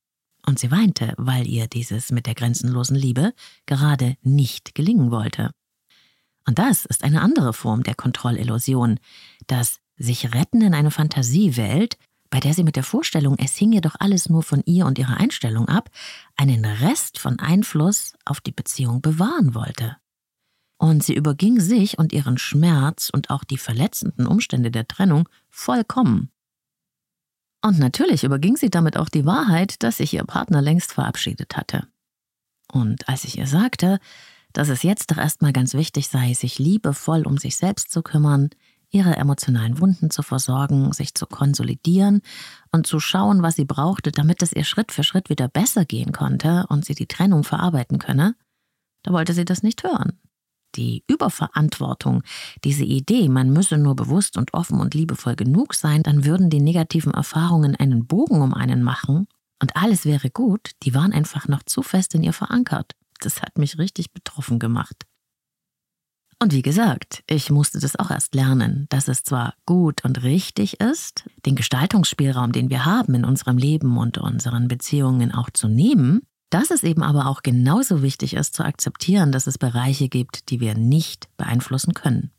Und 0.47 0.59
sie 0.59 0.71
weinte, 0.71 1.15
weil 1.17 1.47
ihr 1.47 1.69
dieses 1.69 2.13
mit 2.13 2.27
der 2.27 2.35
grenzenlosen 2.35 2.97
Liebe 2.97 3.33
gerade 3.67 4.17
nicht 4.23 4.75
gelingen 4.75 5.11
wollte. 5.11 5.51
Und 6.47 6.59
das 6.59 6.85
ist 6.85 7.05
eine 7.05 7.23
andere 7.23 7.53
Form 7.53 7.83
der 7.83 7.95
Kontrollillusion, 7.95 9.01
das 9.47 9.81
sich 9.97 10.35
retten 10.35 10.61
in 10.61 10.75
eine 10.75 10.91
Fantasiewelt, 10.91 11.97
bei 12.29 12.41
der 12.41 12.53
sie 12.53 12.65
mit 12.65 12.77
der 12.77 12.83
Vorstellung, 12.83 13.37
es 13.39 13.57
hing 13.57 13.81
doch 13.81 13.95
alles 13.99 14.29
nur 14.29 14.43
von 14.43 14.61
ihr 14.67 14.87
und 14.87 14.99
ihrer 14.99 15.19
Einstellung 15.19 15.69
ab, 15.69 15.89
einen 16.37 16.65
Rest 16.65 17.19
von 17.19 17.39
Einfluss 17.39 18.15
auf 18.25 18.41
die 18.41 18.53
Beziehung 18.53 19.01
bewahren 19.01 19.55
wollte. 19.55 19.97
Und 20.77 21.05
sie 21.05 21.15
überging 21.15 21.61
sich 21.61 21.99
und 21.99 22.13
ihren 22.13 22.37
Schmerz 22.37 23.11
und 23.11 23.31
auch 23.31 23.45
die 23.45 23.59
verletzenden 23.59 24.27
Umstände 24.27 24.71
der 24.71 24.89
Trennung 24.89 25.29
vollkommen. 25.49 26.31
Und 27.63 27.79
natürlich 27.79 28.25
überging 28.25 28.57
sie 28.57 28.69
damit 28.69 28.97
auch 28.97 29.09
die 29.09 29.25
Wahrheit, 29.25 29.83
dass 29.83 29.97
sich 29.99 30.13
ihr 30.13 30.25
Partner 30.25 30.61
längst 30.61 30.93
verabschiedet 30.93 31.57
hatte. 31.57 31.87
Und 32.71 33.09
als 33.09 33.25
ich 33.25 33.39
ihr 33.39 33.47
sagte, 33.47 34.01
dass 34.53 34.69
es 34.69 34.83
jetzt 34.83 35.11
doch 35.11 35.17
erstmal 35.17 35.53
ganz 35.53 35.75
wichtig 35.75 36.09
sei, 36.09 36.35
sich 36.35 36.59
liebevoll 36.59 37.27
um 37.27 37.39
sich 37.39 37.57
selbst 37.57 37.91
zu 37.91 38.03
kümmern, 38.03 38.51
ihre 38.91 39.17
emotionalen 39.17 39.81
Wunden 39.81 40.11
zu 40.11 40.23
versorgen, 40.23 40.93
sich 40.93 41.15
zu 41.15 41.27
konsolidieren 41.27 42.23
und 42.71 42.87
zu 42.87 43.01
schauen, 43.01 43.43
was 43.43 43.57
sie 43.57 43.65
brauchte, 43.65 44.13
damit 44.13 44.41
es 44.43 44.53
ihr 44.53 44.65
Schritt 44.65 44.93
für 44.93 45.03
Schritt 45.03 45.29
wieder 45.31 45.49
besser 45.49 45.85
gehen 45.85 46.13
konnte 46.13 46.67
und 46.69 46.85
sie 46.85 46.95
die 46.95 47.09
Trennung 47.09 47.43
verarbeiten 47.43 47.99
könne, 47.99 48.37
da 49.03 49.13
wollte 49.13 49.35
sie 49.35 49.45
das 49.45 49.63
nicht 49.63 49.83
hören. 49.83 50.21
Die 50.77 51.05
Überverantwortung, 51.07 52.23
diese 52.65 52.85
Idee, 52.85 53.29
man 53.29 53.51
müsse 53.51 53.79
nur 53.79 53.95
bewusst 53.95 54.37
und 54.37 54.55
offen 54.55 54.81
und 54.81 54.95
liebevoll 54.95 55.37
genug 55.37 55.75
sein, 55.75 56.03
dann 56.03 56.25
würden 56.25 56.51
die 56.51 56.61
negativen 56.61 57.15
Erfahrungen 57.15 57.77
einen 57.77 58.07
Bogen 58.07 58.41
um 58.41 58.55
einen 58.55 58.83
machen 58.83 59.27
und 59.61 59.77
alles 59.77 60.05
wäre 60.05 60.31
gut, 60.31 60.73
die 60.83 60.95
waren 60.95 61.13
einfach 61.13 61.49
noch 61.49 61.63
zu 61.63 61.83
fest 61.83 62.15
in 62.15 62.23
ihr 62.23 62.33
verankert. 62.33 62.93
Das 63.21 63.41
hat 63.41 63.57
mich 63.59 63.79
richtig 63.79 64.13
betroffen 64.13 64.59
gemacht. 64.59 65.07
Und 66.43 66.53
wie 66.53 66.63
gesagt, 66.63 67.23
ich 67.27 67.51
musste 67.51 67.79
das 67.81 67.97
auch 67.97 68.11
erst 68.11 68.35
lernen, 68.35 68.87
dass 68.91 69.09
es 69.09 69.23
zwar 69.23 69.55
gut 69.65 70.05
und 70.05 70.23
richtig 70.23 70.81
ist, 70.81 71.25
den 71.47 71.55
Gestaltungsspielraum, 71.55 72.53
den 72.53 72.69
wir 72.69 72.85
haben 72.85 73.15
in 73.15 73.25
unserem 73.25 73.57
Leben 73.57 73.97
und 73.97 74.19
unseren 74.19 74.69
Beziehungen 74.69 75.33
auch 75.33 75.49
zu 75.51 75.69
nehmen, 75.69 76.23
dass 76.55 76.71
es 76.71 76.85
eben 76.85 77.03
aber 77.03 77.27
auch 77.27 77.43
genauso 77.43 78.01
wichtig 78.01 78.35
ist 78.35 78.55
zu 78.55 78.65
akzeptieren, 78.65 79.33
dass 79.33 79.49
es 79.49 79.59
Bereiche 79.59 80.09
gibt, 80.09 80.51
die 80.51 80.61
wir 80.61 80.77
nicht 80.77 81.27
beeinflussen 81.37 81.95
können. 81.95 82.31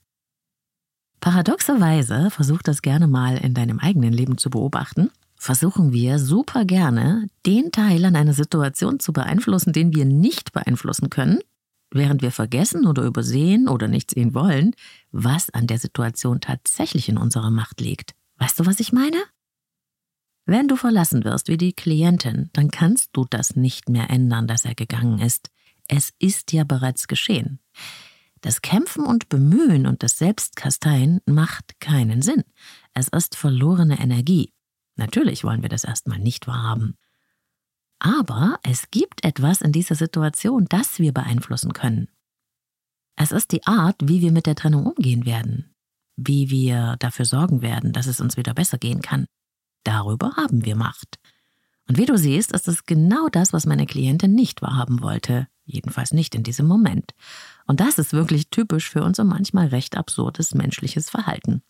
Paradoxerweise, 1.20 2.30
versuch 2.30 2.62
das 2.62 2.82
gerne 2.82 3.08
mal 3.08 3.36
in 3.36 3.54
deinem 3.54 3.78
eigenen 3.78 4.14
Leben 4.14 4.38
zu 4.38 4.50
beobachten, 4.50 5.12
versuchen 5.36 5.92
wir 5.92 6.18
super 6.18 6.64
gerne, 6.64 7.28
den 7.46 7.74
Teil 7.74 8.06
an 8.06 8.16
einer 8.16 8.32
Situation 8.32 9.02
zu 9.02 9.12
beeinflussen, 9.12 9.74
den 9.74 9.94
wir 9.94 10.06
nicht 10.06 10.54
beeinflussen 10.54 11.10
können, 11.10 11.40
während 11.92 12.22
wir 12.22 12.32
vergessen 12.32 12.88
oder 12.88 13.04
übersehen 13.04 13.68
oder 13.68 13.90
nicht 13.90 14.12
sehen 14.12 14.34
wollen, 14.34 14.76
was 15.12 15.50
an 15.50 15.68
der 15.68 15.78
Situation 15.78 16.40
tatsächlich 16.40 17.10
in 17.10 17.18
unserer 17.18 17.52
Macht 17.52 17.82
liegt. 17.82 18.14
Weißt 18.38 18.58
du, 18.62 18.66
was 18.66 18.80
ich 18.80 18.94
meine? 18.94 19.18
Wenn 20.46 20.68
du 20.68 20.76
verlassen 20.76 21.24
wirst 21.24 21.48
wie 21.48 21.58
die 21.58 21.74
Klientin, 21.74 22.50
dann 22.54 22.70
kannst 22.70 23.10
du 23.14 23.26
das 23.28 23.56
nicht 23.56 23.90
mehr 23.90 24.10
ändern, 24.12 24.48
dass 24.48 24.64
er 24.64 24.76
gegangen 24.76 25.20
ist. 25.20 25.50
Es 25.88 26.14
ist 26.20 26.54
ja 26.54 26.64
bereits 26.64 27.08
geschehen. 27.08 27.60
Das 28.42 28.62
Kämpfen 28.62 29.06
und 29.06 29.28
Bemühen 29.28 29.88
und 29.88 30.04
das 30.04 30.20
Selbstkasteien 30.20 31.20
macht 31.26 31.80
keinen 31.80 32.22
Sinn. 32.22 32.44
Es 32.94 33.08
ist 33.08 33.36
verlorene 33.36 34.00
Energie. 34.00 34.54
Natürlich 34.98 35.44
wollen 35.44 35.64
wir 35.64 35.70
das 35.70 35.84
erstmal 35.84 36.20
nicht 36.20 36.46
wahrhaben. 36.46 36.96
Aber 37.98 38.60
es 38.62 38.92
gibt 38.92 39.24
etwas 39.24 39.62
in 39.62 39.72
dieser 39.72 39.96
Situation, 39.96 40.68
das 40.70 41.00
wir 41.00 41.12
beeinflussen 41.12 41.74
können. 41.74 42.08
Es 43.16 43.32
ist 43.32 43.52
die 43.52 43.66
Art, 43.66 43.96
wie 44.04 44.22
wir 44.22 44.32
mit 44.32 44.46
der 44.46 44.56
Trennung 44.56 44.86
umgehen 44.86 45.26
werden, 45.26 45.74
wie 46.16 46.52
wir 46.52 46.98
dafür 47.00 47.26
sorgen 47.26 47.64
werden, 47.64 47.94
dass 47.94 48.06
es 48.06 48.20
uns 48.20 48.38
wieder 48.38 48.54
besser 48.54 48.78
gehen 48.78 49.02
kann. 49.02 49.26
Darüber 49.86 50.36
haben 50.36 50.66
wir 50.66 50.76
Macht. 50.76 51.20
Und 51.88 51.98
wie 51.98 52.08
du 52.08 52.18
siehst, 52.18 52.52
ist 52.52 52.68
es 52.68 52.86
genau 52.86 53.30
das, 53.30 53.54
was 53.54 53.66
meine 53.66 53.86
Klientin 53.86 54.34
nicht 54.34 54.62
wahrhaben 54.62 55.02
wollte, 55.02 55.48
jedenfalls 55.64 56.12
nicht 56.12 56.36
in 56.36 56.44
diesem 56.44 56.68
Moment. 56.68 57.14
Und 57.68 57.80
das 57.80 58.00
ist 58.00 58.12
wirklich 58.12 58.50
typisch 58.50 58.90
für 58.90 59.04
unser 59.04 59.24
manchmal 59.24 59.68
recht 59.68 59.96
absurdes 59.96 60.56
menschliches 60.56 61.10
Verhalten. 61.10 61.62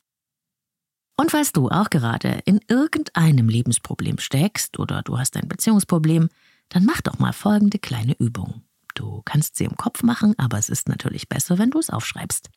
Und 1.18 1.32
falls 1.32 1.52
du 1.52 1.70
auch 1.70 1.90
gerade 1.90 2.42
in 2.46 2.60
irgendeinem 2.68 3.50
Lebensproblem 3.50 4.18
steckst 4.18 4.80
oder 4.80 5.02
du 5.02 5.18
hast 5.18 5.36
ein 5.38 5.48
Beziehungsproblem, 5.48 6.30
dann 6.70 6.86
mach 6.86 7.02
doch 7.02 7.20
mal 7.20 7.34
folgende 7.34 7.80
kleine 7.80 8.16
Übung. 8.18 8.64
Du 8.96 9.22
kannst 9.26 9.58
sie 9.58 9.66
im 9.66 9.76
Kopf 9.76 10.04
machen, 10.04 10.36
aber 10.38 10.58
es 10.58 10.70
ist 10.70 10.88
natürlich 10.88 11.28
besser, 11.28 11.58
wenn 11.58 11.72
du 11.72 11.80
es 11.80 11.90
aufschreibst. 11.90 12.50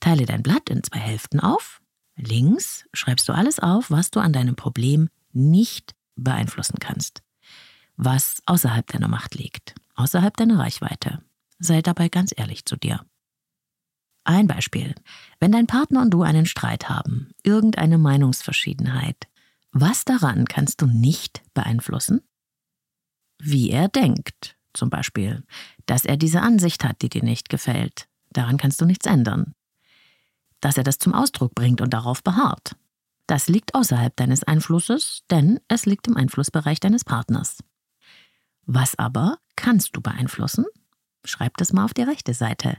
Teile 0.00 0.26
dein 0.26 0.42
Blatt 0.42 0.68
in 0.68 0.82
zwei 0.82 0.98
Hälften 0.98 1.38
auf 1.38 1.80
Links 2.18 2.84
schreibst 2.92 3.28
du 3.28 3.32
alles 3.32 3.60
auf, 3.60 3.90
was 3.90 4.10
du 4.10 4.20
an 4.20 4.32
deinem 4.32 4.56
Problem 4.56 5.08
nicht 5.32 5.94
beeinflussen 6.16 6.78
kannst. 6.80 7.22
Was 7.96 8.42
außerhalb 8.44 8.86
deiner 8.88 9.08
Macht 9.08 9.36
liegt, 9.36 9.74
außerhalb 9.94 10.36
deiner 10.36 10.58
Reichweite. 10.58 11.22
Sei 11.60 11.80
dabei 11.80 12.08
ganz 12.08 12.32
ehrlich 12.36 12.64
zu 12.64 12.76
dir. 12.76 13.04
Ein 14.24 14.46
Beispiel. 14.46 14.94
Wenn 15.40 15.52
dein 15.52 15.66
Partner 15.66 16.02
und 16.02 16.10
du 16.10 16.22
einen 16.22 16.46
Streit 16.46 16.88
haben, 16.88 17.30
irgendeine 17.44 17.98
Meinungsverschiedenheit, 17.98 19.28
was 19.70 20.04
daran 20.04 20.46
kannst 20.46 20.82
du 20.82 20.86
nicht 20.86 21.42
beeinflussen? 21.54 22.20
Wie 23.40 23.70
er 23.70 23.88
denkt, 23.88 24.56
zum 24.74 24.90
Beispiel, 24.90 25.44
dass 25.86 26.04
er 26.04 26.16
diese 26.16 26.42
Ansicht 26.42 26.84
hat, 26.84 27.00
die 27.02 27.08
dir 27.08 27.22
nicht 27.22 27.48
gefällt. 27.48 28.08
Daran 28.30 28.56
kannst 28.56 28.80
du 28.80 28.84
nichts 28.84 29.06
ändern 29.06 29.54
dass 30.60 30.76
er 30.76 30.84
das 30.84 30.98
zum 30.98 31.14
Ausdruck 31.14 31.54
bringt 31.54 31.80
und 31.80 31.92
darauf 31.94 32.22
beharrt. 32.22 32.76
Das 33.26 33.48
liegt 33.48 33.74
außerhalb 33.74 34.16
deines 34.16 34.42
Einflusses, 34.44 35.22
denn 35.30 35.60
es 35.68 35.86
liegt 35.86 36.08
im 36.08 36.16
Einflussbereich 36.16 36.80
deines 36.80 37.04
Partners. 37.04 37.58
Was 38.64 38.98
aber 38.98 39.38
kannst 39.56 39.96
du 39.96 40.00
beeinflussen? 40.00 40.64
Schreib 41.24 41.56
das 41.58 41.72
mal 41.72 41.84
auf 41.84 41.94
die 41.94 42.02
rechte 42.02 42.34
Seite. 42.34 42.78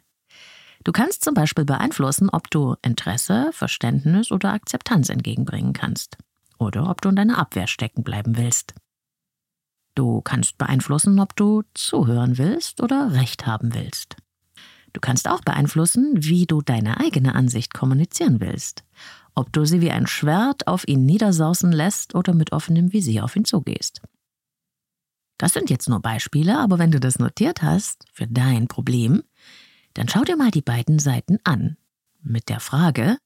Du 0.83 0.91
kannst 0.91 1.23
zum 1.23 1.33
Beispiel 1.33 1.65
beeinflussen, 1.65 2.29
ob 2.29 2.49
du 2.49 2.75
Interesse, 2.81 3.51
Verständnis 3.53 4.31
oder 4.31 4.53
Akzeptanz 4.53 5.09
entgegenbringen 5.09 5.73
kannst. 5.73 6.17
Oder 6.57 6.89
ob 6.89 7.01
du 7.01 7.09
in 7.09 7.15
deiner 7.15 7.37
Abwehr 7.37 7.67
stecken 7.67 8.03
bleiben 8.03 8.37
willst. 8.37 8.73
Du 9.95 10.21
kannst 10.21 10.57
beeinflussen, 10.57 11.19
ob 11.19 11.35
du 11.35 11.63
zuhören 11.73 12.37
willst 12.37 12.81
oder 12.81 13.13
Recht 13.13 13.45
haben 13.45 13.73
willst. 13.73 14.15
Du 14.93 14.99
kannst 14.99 15.27
auch 15.27 15.41
beeinflussen, 15.41 16.13
wie 16.15 16.45
du 16.45 16.61
deine 16.61 16.99
eigene 16.99 17.35
Ansicht 17.35 17.73
kommunizieren 17.73 18.39
willst. 18.39 18.83
Ob 19.35 19.53
du 19.53 19.65
sie 19.65 19.81
wie 19.81 19.91
ein 19.91 20.07
Schwert 20.07 20.67
auf 20.67 20.87
ihn 20.87 21.05
niedersausen 21.05 21.71
lässt 21.71 22.15
oder 22.15 22.33
mit 22.33 22.51
offenem 22.51 22.91
Visier 22.91 23.23
auf 23.23 23.35
ihn 23.35 23.45
zugehst. 23.45 24.01
Das 25.37 25.53
sind 25.53 25.69
jetzt 25.69 25.87
nur 25.87 26.01
Beispiele, 26.01 26.59
aber 26.59 26.79
wenn 26.79 26.91
du 26.91 26.99
das 26.99 27.17
notiert 27.17 27.61
hast 27.61 28.05
für 28.11 28.27
dein 28.27 28.67
Problem, 28.67 29.23
dann 29.93 30.09
schau 30.09 30.23
dir 30.23 30.35
mal 30.35 30.51
die 30.51 30.61
beiden 30.61 30.99
Seiten 30.99 31.39
an. 31.43 31.77
Mit 32.21 32.49
der 32.49 32.59
Frage, 32.59 33.17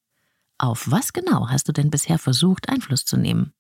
auf 0.60 0.92
was 0.92 1.14
genau 1.14 1.50
hast 1.50 1.68
du 1.68 1.72
denn 1.72 1.90
bisher 1.90 2.20
versucht, 2.20 2.70
Einfluss 2.70 3.06
zu 3.06 3.18
nehmen? 3.18 3.54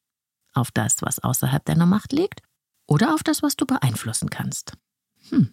Auf 0.53 0.69
das, 0.71 1.01
was 1.01 1.19
außerhalb 1.19 1.65
deiner 1.65 1.87
Macht 1.87 2.11
liegt? 2.11 2.41
Oder 2.85 3.15
auf 3.15 3.23
das, 3.23 3.41
was 3.41 3.55
du 3.55 3.65
beeinflussen 3.65 4.29
kannst? 4.29 4.73
Hm, 5.29 5.49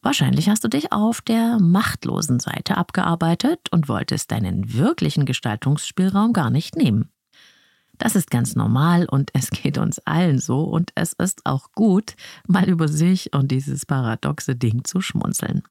wahrscheinlich 0.00 0.48
hast 0.48 0.64
du 0.64 0.68
dich 0.68 0.92
auf 0.92 1.20
der 1.20 1.58
machtlosen 1.60 2.40
Seite 2.40 2.76
abgearbeitet 2.76 3.60
und 3.70 3.88
wolltest 3.88 4.32
deinen 4.32 4.74
wirklichen 4.74 5.26
Gestaltungsspielraum 5.26 6.32
gar 6.32 6.50
nicht 6.50 6.76
nehmen. 6.76 7.10
Das 7.98 8.16
ist 8.16 8.30
ganz 8.30 8.56
normal 8.56 9.06
und 9.06 9.30
es 9.32 9.50
geht 9.50 9.78
uns 9.78 10.00
allen 10.00 10.38
so 10.38 10.64
und 10.64 10.90
es 10.96 11.12
ist 11.12 11.46
auch 11.46 11.70
gut, 11.72 12.16
mal 12.48 12.68
über 12.68 12.88
sich 12.88 13.32
und 13.32 13.52
dieses 13.52 13.86
paradoxe 13.86 14.56
Ding 14.56 14.84
zu 14.84 15.00
schmunzeln. 15.00 15.62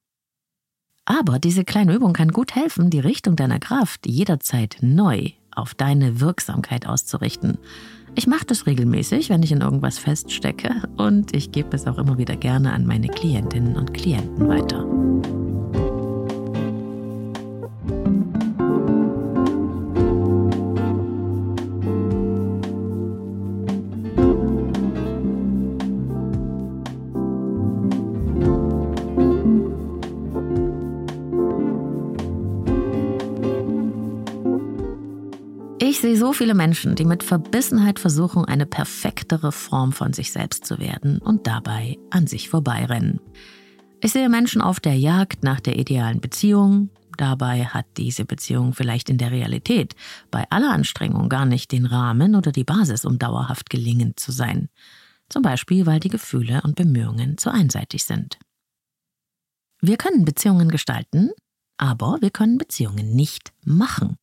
Aber 1.03 1.39
diese 1.39 1.65
kleine 1.65 1.93
Übung 1.95 2.13
kann 2.13 2.29
gut 2.29 2.55
helfen, 2.55 2.89
die 2.89 2.99
Richtung 2.99 3.35
deiner 3.35 3.59
Kraft 3.59 4.07
jederzeit 4.07 4.77
neu 4.81 5.31
auf 5.61 5.73
deine 5.73 6.19
Wirksamkeit 6.19 6.87
auszurichten 6.87 7.57
ich 8.15 8.27
mache 8.27 8.45
das 8.45 8.65
regelmäßig, 8.65 9.29
wenn 9.29 9.41
ich 9.41 9.51
in 9.51 9.61
irgendwas 9.61 9.97
feststecke 9.97 10.69
und 10.97 11.35
ich 11.35 11.51
gebe 11.51 11.75
es 11.75 11.87
auch 11.87 11.97
immer 11.97 12.17
wieder 12.17 12.35
gerne 12.35 12.73
an 12.73 12.85
meine 12.85 13.07
Klientinnen 13.07 13.77
und 13.77 13.93
Klienten 13.93 14.47
weiter. 14.49 14.85
Menschen, 36.61 36.93
die 36.93 37.05
mit 37.05 37.23
Verbissenheit 37.23 37.97
versuchen, 37.97 38.45
eine 38.45 38.67
perfektere 38.67 39.51
Form 39.51 39.91
von 39.93 40.13
sich 40.13 40.31
selbst 40.31 40.63
zu 40.63 40.77
werden 40.77 41.17
und 41.17 41.47
dabei 41.47 41.97
an 42.11 42.27
sich 42.27 42.49
vorbeirennen. 42.49 43.19
Ich 43.99 44.11
sehe 44.11 44.29
Menschen 44.29 44.61
auf 44.61 44.79
der 44.79 44.93
Jagd 44.93 45.43
nach 45.43 45.59
der 45.59 45.79
idealen 45.79 46.21
Beziehung. 46.21 46.91
Dabei 47.17 47.65
hat 47.65 47.87
diese 47.97 48.25
Beziehung 48.25 48.73
vielleicht 48.73 49.09
in 49.09 49.17
der 49.17 49.31
Realität 49.31 49.95
bei 50.29 50.45
aller 50.51 50.71
Anstrengung 50.71 51.29
gar 51.29 51.47
nicht 51.47 51.71
den 51.71 51.87
Rahmen 51.87 52.35
oder 52.35 52.51
die 52.51 52.63
Basis, 52.63 53.05
um 53.05 53.17
dauerhaft 53.17 53.71
gelingend 53.71 54.19
zu 54.19 54.31
sein. 54.31 54.69
Zum 55.29 55.41
Beispiel, 55.41 55.87
weil 55.87 55.99
die 55.99 56.09
Gefühle 56.09 56.61
und 56.63 56.75
Bemühungen 56.75 57.39
zu 57.39 57.49
einseitig 57.49 58.03
sind. 58.03 58.37
Wir 59.81 59.97
können 59.97 60.25
Beziehungen 60.25 60.69
gestalten, 60.69 61.31
aber 61.77 62.19
wir 62.21 62.29
können 62.29 62.59
Beziehungen 62.59 63.15
nicht 63.15 63.51
machen 63.65 64.19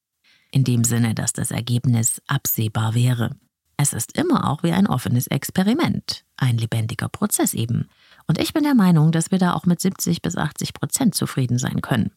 in 0.50 0.64
dem 0.64 0.84
Sinne, 0.84 1.14
dass 1.14 1.32
das 1.32 1.50
Ergebnis 1.50 2.22
absehbar 2.26 2.94
wäre. 2.94 3.37
Es 3.76 3.92
ist 3.92 4.18
immer 4.18 4.50
auch 4.50 4.62
wie 4.64 4.72
ein 4.72 4.88
offenes 4.88 5.28
Experiment, 5.28 6.24
ein 6.37 6.58
lebendiger 6.58 7.08
Prozess 7.08 7.54
eben. 7.54 7.88
Und 8.26 8.38
ich 8.38 8.52
bin 8.52 8.64
der 8.64 8.74
Meinung, 8.74 9.12
dass 9.12 9.30
wir 9.30 9.38
da 9.38 9.54
auch 9.54 9.66
mit 9.66 9.80
70 9.80 10.20
bis 10.20 10.37
80 10.37 10.74
Prozent 10.74 11.14
zufrieden 11.14 11.58
sein 11.58 11.80
können. 11.80 12.11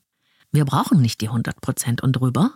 Wir 0.52 0.66
brauchen 0.66 1.02
nicht 1.02 1.22
die 1.22 1.28
100 1.28 1.62
Prozent 1.62 2.02
und 2.02 2.14
drüber. 2.14 2.52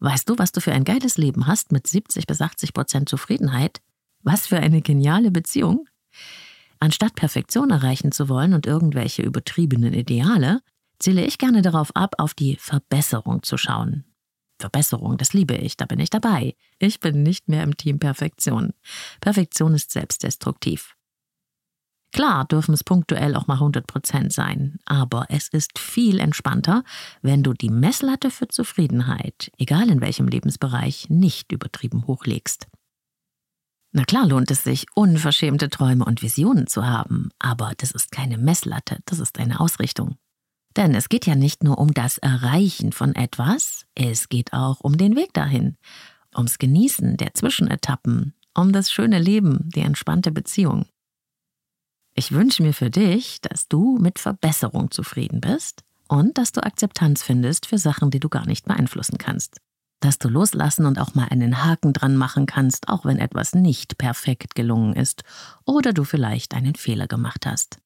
Weißt 0.00 0.28
du, 0.28 0.38
was 0.38 0.52
du 0.52 0.60
für 0.60 0.72
ein 0.72 0.84
geiles 0.84 1.18
Leben 1.18 1.46
hast 1.46 1.70
mit 1.70 1.86
70 1.86 2.26
bis 2.26 2.40
80 2.40 2.72
Prozent 2.72 3.08
Zufriedenheit? 3.08 3.80
Was 4.22 4.46
für 4.46 4.56
eine 4.58 4.80
geniale 4.80 5.30
Beziehung? 5.30 5.86
Anstatt 6.80 7.14
Perfektion 7.14 7.70
erreichen 7.70 8.10
zu 8.10 8.28
wollen 8.28 8.54
und 8.54 8.66
irgendwelche 8.66 9.22
übertriebenen 9.22 9.92
Ideale, 9.92 10.60
ziele 10.98 11.24
ich 11.24 11.38
gerne 11.38 11.62
darauf 11.62 11.94
ab, 11.94 12.14
auf 12.18 12.34
die 12.34 12.56
Verbesserung 12.56 13.42
zu 13.42 13.56
schauen, 13.56 14.04
Verbesserung, 14.64 15.18
das 15.18 15.34
liebe 15.34 15.54
ich, 15.54 15.76
da 15.76 15.84
bin 15.84 16.00
ich 16.00 16.08
dabei. 16.08 16.56
Ich 16.78 16.98
bin 16.98 17.22
nicht 17.22 17.48
mehr 17.48 17.62
im 17.62 17.76
Team 17.76 17.98
Perfektion. 17.98 18.72
Perfektion 19.20 19.74
ist 19.74 19.90
selbstdestruktiv. 19.90 20.94
Klar 22.12 22.46
dürfen 22.46 22.72
es 22.72 22.82
punktuell 22.82 23.34
auch 23.34 23.46
mal 23.46 23.54
100 23.54 23.86
Prozent 23.86 24.32
sein, 24.32 24.78
aber 24.86 25.26
es 25.28 25.48
ist 25.48 25.78
viel 25.78 26.18
entspannter, 26.18 26.82
wenn 27.20 27.42
du 27.42 27.52
die 27.52 27.68
Messlatte 27.68 28.30
für 28.30 28.48
Zufriedenheit, 28.48 29.50
egal 29.58 29.90
in 29.90 30.00
welchem 30.00 30.28
Lebensbereich, 30.28 31.10
nicht 31.10 31.52
übertrieben 31.52 32.06
hochlegst. 32.06 32.68
Na 33.92 34.04
klar 34.04 34.26
lohnt 34.26 34.50
es 34.50 34.64
sich, 34.64 34.86
unverschämte 34.94 35.68
Träume 35.68 36.04
und 36.04 36.22
Visionen 36.22 36.68
zu 36.68 36.86
haben, 36.86 37.30
aber 37.38 37.72
das 37.76 37.90
ist 37.90 38.12
keine 38.12 38.38
Messlatte, 38.38 39.00
das 39.04 39.18
ist 39.18 39.38
eine 39.38 39.60
Ausrichtung. 39.60 40.16
Denn 40.76 40.94
es 40.94 41.08
geht 41.08 41.26
ja 41.26 41.34
nicht 41.34 41.62
nur 41.62 41.78
um 41.78 41.94
das 41.94 42.18
Erreichen 42.18 42.92
von 42.92 43.14
etwas, 43.14 43.86
es 43.94 44.28
geht 44.28 44.52
auch 44.52 44.80
um 44.80 44.96
den 44.96 45.14
Weg 45.14 45.32
dahin, 45.32 45.76
ums 46.34 46.58
Genießen 46.58 47.16
der 47.16 47.34
Zwischenetappen, 47.34 48.34
um 48.54 48.72
das 48.72 48.90
schöne 48.90 49.18
Leben, 49.20 49.70
die 49.74 49.80
entspannte 49.80 50.32
Beziehung. 50.32 50.86
Ich 52.16 52.32
wünsche 52.32 52.62
mir 52.62 52.74
für 52.74 52.90
dich, 52.90 53.40
dass 53.40 53.68
du 53.68 53.98
mit 53.98 54.18
Verbesserung 54.18 54.90
zufrieden 54.90 55.40
bist 55.40 55.82
und 56.08 56.38
dass 56.38 56.52
du 56.52 56.62
Akzeptanz 56.62 57.22
findest 57.22 57.66
für 57.66 57.78
Sachen, 57.78 58.10
die 58.10 58.20
du 58.20 58.28
gar 58.28 58.46
nicht 58.46 58.66
beeinflussen 58.66 59.18
kannst. 59.18 59.58
Dass 60.00 60.18
du 60.18 60.28
loslassen 60.28 60.86
und 60.86 60.98
auch 60.98 61.14
mal 61.14 61.28
einen 61.28 61.64
Haken 61.64 61.92
dran 61.92 62.16
machen 62.16 62.46
kannst, 62.46 62.88
auch 62.88 63.04
wenn 63.04 63.18
etwas 63.18 63.54
nicht 63.54 63.98
perfekt 63.98 64.54
gelungen 64.54 64.94
ist 64.94 65.22
oder 65.64 65.92
du 65.92 66.04
vielleicht 66.04 66.54
einen 66.54 66.74
Fehler 66.74 67.06
gemacht 67.06 67.46
hast. 67.46 67.78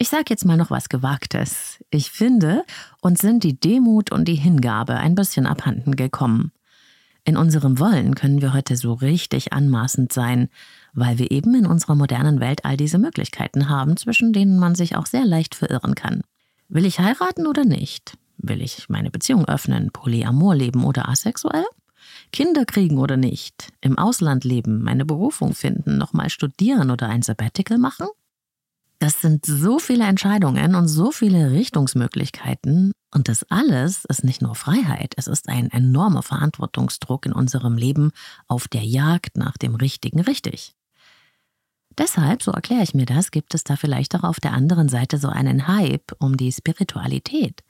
Ich 0.00 0.10
sage 0.10 0.26
jetzt 0.28 0.44
mal 0.44 0.56
noch 0.56 0.70
was 0.70 0.88
Gewagtes. 0.88 1.84
Ich 1.90 2.12
finde, 2.12 2.64
uns 3.00 3.20
sind 3.20 3.42
die 3.42 3.58
Demut 3.58 4.12
und 4.12 4.26
die 4.28 4.36
Hingabe 4.36 4.94
ein 4.94 5.16
bisschen 5.16 5.44
abhanden 5.44 5.96
gekommen. 5.96 6.52
In 7.24 7.36
unserem 7.36 7.80
Wollen 7.80 8.14
können 8.14 8.40
wir 8.40 8.54
heute 8.54 8.76
so 8.76 8.92
richtig 8.92 9.52
anmaßend 9.52 10.12
sein, 10.12 10.50
weil 10.92 11.18
wir 11.18 11.32
eben 11.32 11.52
in 11.56 11.66
unserer 11.66 11.96
modernen 11.96 12.38
Welt 12.38 12.64
all 12.64 12.76
diese 12.76 12.98
Möglichkeiten 12.98 13.68
haben, 13.68 13.96
zwischen 13.96 14.32
denen 14.32 14.60
man 14.60 14.76
sich 14.76 14.94
auch 14.94 15.06
sehr 15.06 15.24
leicht 15.24 15.56
verirren 15.56 15.96
kann. 15.96 16.22
Will 16.68 16.86
ich 16.86 17.00
heiraten 17.00 17.48
oder 17.48 17.64
nicht? 17.64 18.16
Will 18.36 18.62
ich 18.62 18.88
meine 18.88 19.10
Beziehung 19.10 19.48
öffnen, 19.48 19.90
Polyamor 19.90 20.54
leben 20.54 20.84
oder 20.84 21.08
asexuell? 21.08 21.66
Kinder 22.32 22.64
kriegen 22.66 22.98
oder 22.98 23.16
nicht? 23.16 23.72
Im 23.80 23.98
Ausland 23.98 24.44
leben, 24.44 24.80
meine 24.80 25.04
Berufung 25.04 25.54
finden, 25.54 25.98
nochmal 25.98 26.30
studieren 26.30 26.92
oder 26.92 27.08
ein 27.08 27.22
Sabbatical 27.22 27.78
machen? 27.78 28.06
Das 28.98 29.20
sind 29.20 29.46
so 29.46 29.78
viele 29.78 30.04
Entscheidungen 30.04 30.74
und 30.74 30.88
so 30.88 31.12
viele 31.12 31.52
Richtungsmöglichkeiten. 31.52 32.92
Und 33.14 33.28
das 33.28 33.44
alles 33.44 34.04
ist 34.06 34.24
nicht 34.24 34.42
nur 34.42 34.54
Freiheit, 34.54 35.14
es 35.16 35.28
ist 35.28 35.48
ein 35.48 35.70
enormer 35.70 36.22
Verantwortungsdruck 36.22 37.24
in 37.24 37.32
unserem 37.32 37.76
Leben 37.76 38.10
auf 38.48 38.68
der 38.68 38.82
Jagd 38.82 39.36
nach 39.36 39.56
dem 39.56 39.76
Richtigen 39.76 40.20
richtig. 40.20 40.74
Deshalb, 41.96 42.42
so 42.42 42.50
erkläre 42.50 42.82
ich 42.82 42.94
mir 42.94 43.06
das, 43.06 43.30
gibt 43.30 43.54
es 43.54 43.64
da 43.64 43.76
vielleicht 43.76 44.14
auch 44.14 44.24
auf 44.24 44.40
der 44.40 44.52
anderen 44.52 44.88
Seite 44.88 45.18
so 45.18 45.28
einen 45.28 45.66
Hype 45.66 46.12
um 46.18 46.36
die 46.36 46.52
Spiritualität. 46.52 47.62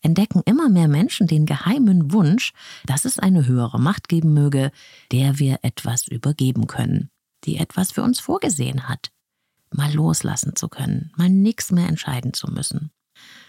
Entdecken 0.00 0.42
immer 0.46 0.68
mehr 0.68 0.88
Menschen 0.88 1.26
den 1.26 1.44
geheimen 1.44 2.12
Wunsch, 2.12 2.52
dass 2.86 3.04
es 3.04 3.18
eine 3.18 3.46
höhere 3.46 3.80
Macht 3.80 4.08
geben 4.08 4.32
möge, 4.32 4.70
der 5.12 5.38
wir 5.38 5.58
etwas 5.62 6.06
übergeben 6.06 6.66
können, 6.66 7.10
die 7.44 7.56
etwas 7.56 7.92
für 7.92 8.02
uns 8.02 8.20
vorgesehen 8.20 8.88
hat. 8.88 9.10
Mal 9.70 9.92
loslassen 9.92 10.56
zu 10.56 10.68
können, 10.68 11.12
mal 11.16 11.28
nichts 11.28 11.70
mehr 11.70 11.88
entscheiden 11.88 12.32
zu 12.32 12.48
müssen. 12.48 12.90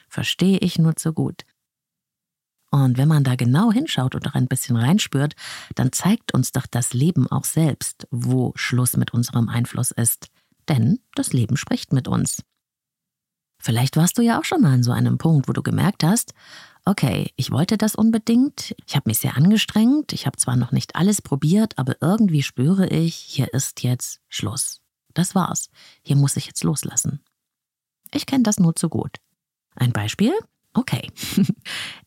Verstehe 0.09 0.57
ich 0.59 0.79
nur 0.79 0.95
zu 0.95 1.13
gut. 1.13 1.45
Und 2.71 2.97
wenn 2.97 3.07
man 3.07 3.23
da 3.23 3.35
genau 3.35 3.71
hinschaut 3.71 4.15
und 4.15 4.27
auch 4.27 4.35
ein 4.35 4.47
bisschen 4.47 4.75
reinspürt, 4.75 5.35
dann 5.75 5.91
zeigt 5.91 6.33
uns 6.33 6.51
doch 6.51 6.67
das 6.67 6.93
Leben 6.93 7.27
auch 7.27 7.45
selbst, 7.45 8.07
wo 8.11 8.53
Schluss 8.55 8.95
mit 8.95 9.11
unserem 9.11 9.49
Einfluss 9.49 9.91
ist. 9.91 10.27
Denn 10.67 10.99
das 11.15 11.33
Leben 11.33 11.57
spricht 11.57 11.93
mit 11.93 12.07
uns. 12.07 12.43
Vielleicht 13.61 13.97
warst 13.97 14.17
du 14.17 14.21
ja 14.21 14.39
auch 14.39 14.45
schon 14.45 14.61
mal 14.61 14.73
an 14.73 14.83
so 14.83 14.91
einem 14.91 15.17
Punkt, 15.17 15.49
wo 15.49 15.53
du 15.53 15.63
gemerkt 15.63 16.03
hast, 16.03 16.33
okay, 16.85 17.31
ich 17.35 17.51
wollte 17.51 17.77
das 17.77 17.95
unbedingt, 17.95 18.73
ich 18.85 18.95
habe 18.95 19.09
mich 19.09 19.19
sehr 19.19 19.35
angestrengt, 19.35 20.13
ich 20.13 20.25
habe 20.25 20.37
zwar 20.37 20.55
noch 20.55 20.71
nicht 20.71 20.95
alles 20.95 21.21
probiert, 21.21 21.77
aber 21.77 21.95
irgendwie 22.01 22.41
spüre 22.41 22.87
ich, 22.87 23.15
hier 23.15 23.53
ist 23.53 23.83
jetzt 23.83 24.21
Schluss. 24.29 24.81
Das 25.19 25.35
war's. 25.35 25.69
Hier 26.01 26.15
muss 26.15 26.37
ich 26.37 26.45
jetzt 26.45 26.63
loslassen. 26.63 27.19
Ich 28.13 28.25
kenne 28.25 28.43
das 28.43 28.57
nur 28.57 28.77
zu 28.77 28.87
gut. 28.87 29.17
Ein 29.75 29.91
Beispiel? 29.91 30.31
Okay. 30.73 31.11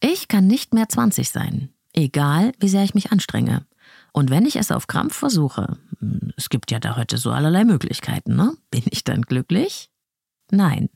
Ich 0.01 0.29
kann 0.29 0.47
nicht 0.47 0.73
mehr 0.73 0.89
20 0.89 1.29
sein, 1.29 1.69
egal 1.93 2.53
wie 2.59 2.69
sehr 2.69 2.83
ich 2.85 2.95
mich 2.95 3.13
anstrenge. 3.13 3.67
Und 4.13 4.31
wenn 4.31 4.47
ich 4.47 4.57
es 4.57 4.73
auf 4.73 4.87
Krampf 4.87 5.15
versuche, 5.15 5.79
hm, 5.99 6.33
es 6.39 6.49
gibt 6.49 6.71
ja 6.71 6.81
da 6.81 6.97
heute 6.97 7.19
so 7.19 7.31
allerlei 7.31 7.65
Möglichkeiten, 7.65 8.35
ne? 8.35 8.57
Bin 8.71 8.83
ich 8.91 9.05
dann 9.05 9.23
glücklich? 9.23 9.91
Nein. 10.51 10.89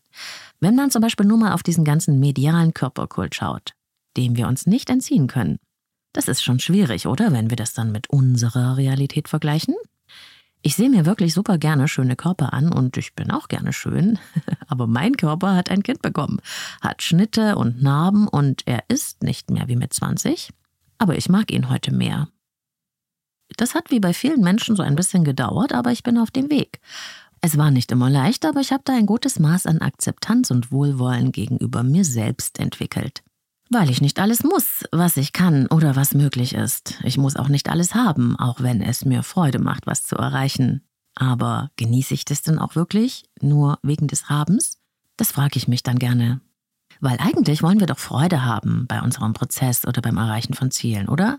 Wenn 0.59 0.74
man 0.74 0.90
zum 0.90 1.02
Beispiel 1.02 1.26
nur 1.26 1.38
mal 1.38 1.52
auf 1.52 1.62
diesen 1.62 1.85
ganzen 1.85 2.18
medialen 2.18 2.72
Körperkult 2.72 3.35
schaut, 3.35 3.74
dem 4.16 4.37
wir 4.37 4.48
uns 4.48 4.66
nicht 4.66 4.88
entziehen 4.88 5.26
können, 5.26 5.59
das 6.14 6.29
ist 6.29 6.42
schon 6.42 6.61
schwierig, 6.61 7.07
oder? 7.07 7.31
Wenn 7.31 7.50
wir 7.50 7.57
das 7.59 7.74
dann 7.74 7.92
mit 7.92 8.09
unserer 8.09 8.79
Realität 8.79 9.29
vergleichen? 9.29 9.74
Ich 10.66 10.74
sehe 10.74 10.90
mir 10.90 11.07
wirklich 11.07 11.33
super 11.33 11.59
gerne 11.59 11.87
schöne 11.87 12.16
Körper 12.16 12.52
an 12.52 12.72
und 12.72 12.96
ich 12.96 13.14
bin 13.14 13.31
auch 13.31 13.46
gerne 13.46 13.72
schön. 13.72 14.18
Aber 14.66 14.88
mein 14.88 15.16
Körper 15.16 15.55
hat 15.55 15.70
ein 15.70 15.85
Kind 15.85 16.02
bekommen, 16.02 16.40
hat 16.81 17.05
Schnitte 17.05 17.55
und 17.55 17.85
Narben 17.85 18.26
und 18.26 18.66
er 18.66 18.83
ist 18.88 19.22
nicht 19.22 19.48
mehr 19.48 19.68
wie 19.68 19.76
mit 19.76 19.94
20. 19.94 20.50
Aber 20.98 21.16
ich 21.16 21.29
mag 21.29 21.52
ihn 21.52 21.70
heute 21.70 21.94
mehr. 21.94 22.26
Das 23.57 23.76
hat 23.76 23.92
wie 23.92 24.00
bei 24.00 24.12
vielen 24.12 24.40
Menschen 24.40 24.74
so 24.74 24.83
ein 24.83 24.96
bisschen 24.96 25.22
gedauert, 25.22 25.72
aber 25.72 25.92
ich 25.92 26.02
bin 26.02 26.18
auf 26.18 26.33
dem 26.33 26.50
Weg. 26.50 26.81
Es 27.40 27.57
war 27.57 27.70
nicht 27.70 27.92
immer 27.92 28.11
leicht, 28.11 28.44
aber 28.44 28.59
ich 28.59 28.72
habe 28.72 28.83
da 28.85 28.92
ein 28.92 29.07
gutes 29.07 29.38
Maß 29.38 29.66
an 29.66 29.79
Akzeptanz 29.79 30.50
und 30.50 30.72
Wohlwollen 30.72 31.31
gegenüber 31.31 31.85
mir 31.85 32.05
selbst 32.05 32.59
entwickelt. 32.59 33.22
Weil 33.68 33.90
ich 33.90 34.00
nicht 34.00 34.20
alles 34.20 34.44
muss, 34.44 34.85
was 34.92 35.16
ich 35.16 35.33
kann 35.33 35.66
oder 35.66 35.96
was 35.96 36.14
möglich 36.14 36.55
ist. 36.55 36.94
Ich 37.02 37.18
muss 37.18 37.37
auch 37.37 37.48
nicht 37.48 37.68
alles 37.68 37.94
haben, 37.94 38.37
auch 38.38 38.61
wenn 38.61 38.81
es 38.81 39.05
mir 39.05 39.22
Freude 39.22 39.59
macht, 39.59 39.87
was 39.87 40.05
zu 40.05 40.16
erreichen. 40.16 40.83
Aber 41.16 41.70
genieße 41.76 42.14
ich 42.14 42.24
das 42.24 42.42
denn 42.42 42.59
auch 42.59 42.76
wirklich? 42.76 43.24
Nur 43.40 43.79
wegen 43.83 44.07
des 44.07 44.29
Habens? 44.29 44.79
Das 45.16 45.33
frage 45.33 45.57
ich 45.57 45.66
mich 45.66 45.83
dann 45.83 45.98
gerne. 45.98 46.40
Weil 47.00 47.18
eigentlich 47.18 47.62
wollen 47.62 47.81
wir 47.81 47.87
doch 47.87 47.98
Freude 47.98 48.44
haben 48.44 48.87
bei 48.87 49.02
unserem 49.02 49.33
Prozess 49.33 49.87
oder 49.87 50.00
beim 50.00 50.16
Erreichen 50.16 50.55
von 50.55 50.70
Zielen, 50.70 51.09
oder? 51.09 51.38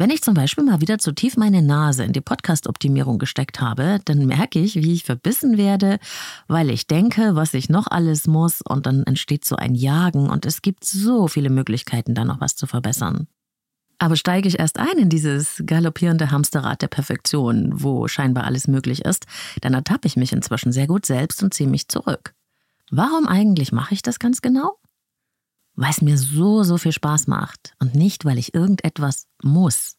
Wenn 0.00 0.08
ich 0.08 0.22
zum 0.22 0.32
Beispiel 0.32 0.64
mal 0.64 0.80
wieder 0.80 0.96
zu 0.96 1.12
tief 1.12 1.36
meine 1.36 1.60
Nase 1.60 2.04
in 2.04 2.14
die 2.14 2.22
Podcast-Optimierung 2.22 3.18
gesteckt 3.18 3.60
habe, 3.60 4.00
dann 4.06 4.24
merke 4.24 4.58
ich, 4.58 4.76
wie 4.76 4.94
ich 4.94 5.04
verbissen 5.04 5.58
werde, 5.58 5.98
weil 6.48 6.70
ich 6.70 6.86
denke, 6.86 7.34
was 7.34 7.52
ich 7.52 7.68
noch 7.68 7.86
alles 7.86 8.26
muss 8.26 8.62
und 8.62 8.86
dann 8.86 9.02
entsteht 9.02 9.44
so 9.44 9.56
ein 9.56 9.74
Jagen 9.74 10.30
und 10.30 10.46
es 10.46 10.62
gibt 10.62 10.86
so 10.86 11.28
viele 11.28 11.50
Möglichkeiten, 11.50 12.14
da 12.14 12.24
noch 12.24 12.40
was 12.40 12.56
zu 12.56 12.66
verbessern. 12.66 13.26
Aber 13.98 14.16
steige 14.16 14.48
ich 14.48 14.58
erst 14.58 14.78
ein 14.78 14.96
in 14.96 15.10
dieses 15.10 15.62
galoppierende 15.66 16.30
Hamsterrad 16.30 16.80
der 16.80 16.88
Perfektion, 16.88 17.70
wo 17.74 18.08
scheinbar 18.08 18.44
alles 18.44 18.68
möglich 18.68 19.04
ist, 19.04 19.26
dann 19.60 19.74
ertappe 19.74 20.06
ich 20.06 20.16
mich 20.16 20.32
inzwischen 20.32 20.72
sehr 20.72 20.86
gut 20.86 21.04
selbst 21.04 21.42
und 21.42 21.52
ziehe 21.52 21.68
mich 21.68 21.88
zurück. 21.88 22.32
Warum 22.90 23.28
eigentlich 23.28 23.70
mache 23.70 23.92
ich 23.92 24.00
das 24.00 24.18
ganz 24.18 24.40
genau? 24.40 24.78
Weil 25.80 25.90
es 25.90 26.02
mir 26.02 26.18
so, 26.18 26.62
so 26.62 26.76
viel 26.76 26.92
Spaß 26.92 27.26
macht 27.26 27.74
und 27.78 27.94
nicht, 27.94 28.26
weil 28.26 28.38
ich 28.38 28.54
irgendetwas 28.54 29.26
muss. 29.42 29.96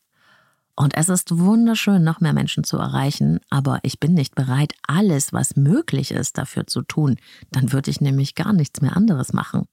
Und 0.76 0.96
es 0.96 1.10
ist 1.10 1.40
wunderschön, 1.40 2.04
noch 2.04 2.22
mehr 2.22 2.34
Menschen 2.34 2.64
zu 2.64 2.78
erreichen, 2.78 3.40
aber 3.50 3.80
ich 3.82 4.00
bin 4.00 4.14
nicht 4.14 4.36
bereit, 4.36 4.74
alles, 4.88 5.34
was 5.34 5.56
möglich 5.56 6.12
ist, 6.12 6.38
dafür 6.38 6.68
zu 6.68 6.84
tun. 6.84 7.18
Dann 7.50 7.74
würde 7.74 7.90
ich 7.90 8.00
nämlich 8.00 8.36
gar 8.36 8.54
nichts 8.54 8.82
mehr 8.82 8.96
anderes 8.96 9.34
machen. 9.34 9.66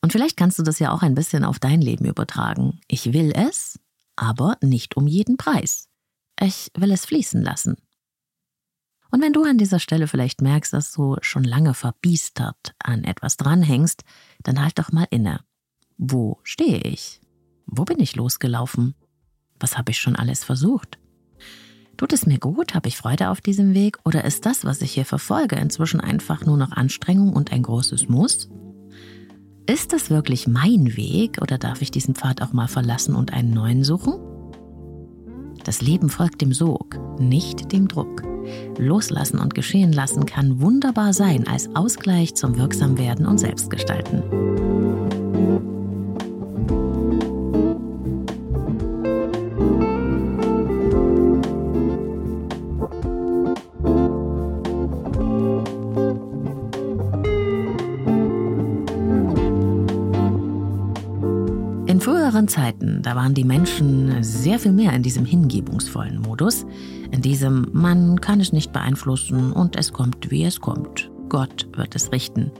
Und 0.00 0.10
vielleicht 0.10 0.38
kannst 0.38 0.58
du 0.58 0.62
das 0.62 0.78
ja 0.78 0.90
auch 0.90 1.02
ein 1.02 1.14
bisschen 1.14 1.44
auf 1.44 1.58
dein 1.58 1.82
Leben 1.82 2.06
übertragen. 2.06 2.80
Ich 2.88 3.12
will 3.12 3.30
es, 3.34 3.78
aber 4.16 4.56
nicht 4.62 4.96
um 4.96 5.06
jeden 5.06 5.36
Preis. 5.36 5.86
Ich 6.40 6.70
will 6.78 6.90
es 6.90 7.04
fließen 7.04 7.42
lassen. 7.42 7.76
Und 9.14 9.22
wenn 9.22 9.32
du 9.32 9.44
an 9.44 9.58
dieser 9.58 9.78
Stelle 9.78 10.08
vielleicht 10.08 10.42
merkst, 10.42 10.72
dass 10.72 10.90
du 10.90 11.18
schon 11.20 11.44
lange 11.44 11.72
verbiestert 11.74 12.74
an 12.80 13.04
etwas 13.04 13.36
dranhängst, 13.36 14.02
dann 14.42 14.60
halt 14.60 14.76
doch 14.80 14.90
mal 14.90 15.06
inne. 15.08 15.38
Wo 15.96 16.40
stehe 16.42 16.80
ich? 16.80 17.20
Wo 17.64 17.84
bin 17.84 18.00
ich 18.00 18.16
losgelaufen? 18.16 18.96
Was 19.60 19.78
habe 19.78 19.92
ich 19.92 20.00
schon 20.00 20.16
alles 20.16 20.42
versucht? 20.42 20.98
Tut 21.96 22.12
es 22.12 22.26
mir 22.26 22.40
gut? 22.40 22.74
Habe 22.74 22.88
ich 22.88 22.96
Freude 22.96 23.30
auf 23.30 23.40
diesem 23.40 23.72
Weg? 23.72 24.00
Oder 24.04 24.24
ist 24.24 24.46
das, 24.46 24.64
was 24.64 24.82
ich 24.82 24.90
hier 24.94 25.04
verfolge, 25.04 25.54
inzwischen 25.54 26.00
einfach 26.00 26.44
nur 26.44 26.56
noch 26.56 26.72
Anstrengung 26.72 27.32
und 27.34 27.52
ein 27.52 27.62
großes 27.62 28.08
Muss? 28.08 28.50
Ist 29.66 29.92
das 29.92 30.10
wirklich 30.10 30.48
mein 30.48 30.96
Weg 30.96 31.40
oder 31.40 31.56
darf 31.56 31.82
ich 31.82 31.92
diesen 31.92 32.16
Pfad 32.16 32.42
auch 32.42 32.52
mal 32.52 32.66
verlassen 32.66 33.14
und 33.14 33.32
einen 33.32 33.52
neuen 33.52 33.84
suchen? 33.84 34.33
Das 35.64 35.80
Leben 35.80 36.10
folgt 36.10 36.42
dem 36.42 36.52
Sog, 36.52 36.98
nicht 37.18 37.72
dem 37.72 37.88
Druck. 37.88 38.22
Loslassen 38.78 39.38
und 39.38 39.54
geschehen 39.54 39.92
lassen 39.92 40.26
kann 40.26 40.60
wunderbar 40.60 41.14
sein 41.14 41.46
als 41.46 41.74
Ausgleich 41.74 42.34
zum 42.34 42.58
Wirksamwerden 42.58 43.26
und 43.26 43.38
Selbstgestalten. 43.38 44.22
Früheren 62.44 62.48
Zeiten, 62.48 63.02
da 63.02 63.16
waren 63.16 63.34
die 63.34 63.44
Menschen 63.44 64.22
sehr 64.22 64.58
viel 64.58 64.72
mehr 64.72 64.92
in 64.92 65.02
diesem 65.02 65.24
hingebungsvollen 65.24 66.20
Modus, 66.20 66.66
in 67.10 67.22
diesem 67.22 67.68
man 67.72 68.20
kann 68.20 68.40
es 68.40 68.52
nicht 68.52 68.72
beeinflussen 68.72 69.52
und 69.52 69.76
es 69.76 69.92
kommt, 69.92 70.30
wie 70.30 70.44
es 70.44 70.60
kommt. 70.60 71.10
Gott 71.28 71.66
wird 71.76 71.94
es 71.94 72.12
richten. 72.12 72.50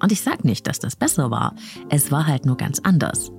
Und 0.00 0.12
ich 0.12 0.20
sage 0.20 0.46
nicht, 0.46 0.66
dass 0.66 0.78
das 0.78 0.96
besser 0.96 1.30
war, 1.30 1.54
es 1.88 2.10
war 2.10 2.26
halt 2.26 2.46
nur 2.46 2.56
ganz 2.56 2.80
anders. 2.80 3.30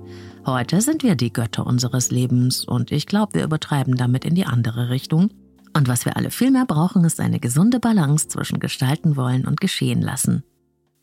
Heute 0.44 0.80
sind 0.80 1.02
wir 1.02 1.14
die 1.14 1.32
Götter 1.32 1.66
unseres 1.66 2.10
Lebens 2.10 2.64
und 2.64 2.92
ich 2.92 3.06
glaube, 3.06 3.34
wir 3.34 3.44
übertreiben 3.44 3.96
damit 3.96 4.24
in 4.24 4.34
die 4.34 4.46
andere 4.46 4.90
Richtung. 4.90 5.30
Und 5.74 5.88
was 5.88 6.04
wir 6.04 6.16
alle 6.16 6.30
viel 6.30 6.50
mehr 6.50 6.66
brauchen, 6.66 7.04
ist 7.04 7.20
eine 7.20 7.40
gesunde 7.40 7.80
Balance 7.80 8.28
zwischen 8.28 8.60
gestalten 8.60 9.16
wollen 9.16 9.46
und 9.46 9.60
geschehen 9.60 10.02
lassen. 10.02 10.42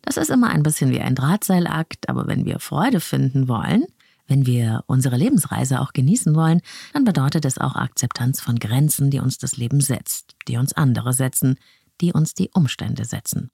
Das 0.02 0.18
ist 0.18 0.30
immer 0.30 0.50
ein 0.50 0.64
bisschen 0.64 0.92
wie 0.92 1.00
ein 1.00 1.16
Drahtseilakt, 1.16 2.10
aber 2.10 2.28
wenn 2.28 2.46
wir 2.46 2.60
Freude 2.60 3.00
finden 3.00 3.48
wollen, 3.48 3.86
wenn 4.28 4.46
wir 4.46 4.84
unsere 4.88 5.18
Lebensreise 5.18 5.82
auch 5.82 5.94
genießen 5.94 6.36
wollen, 6.36 6.62
dann 6.94 7.04
bedeutet 7.04 7.46
es 7.46 7.58
auch 7.58 7.76
Akzeptanz 7.76 8.42
von 8.42 8.58
Grenzen, 8.60 9.12
die 9.12 9.20
uns 9.20 9.38
das 9.38 9.58
Leben 9.58 9.82
setzt, 9.82 10.36
die 10.48 10.58
uns 10.58 10.74
andere 10.74 11.14
setzen, 11.14 11.58
die 12.02 12.14
uns 12.14 12.34
die 12.34 12.50
Umstände 12.54 13.06
setzen. 13.06 13.52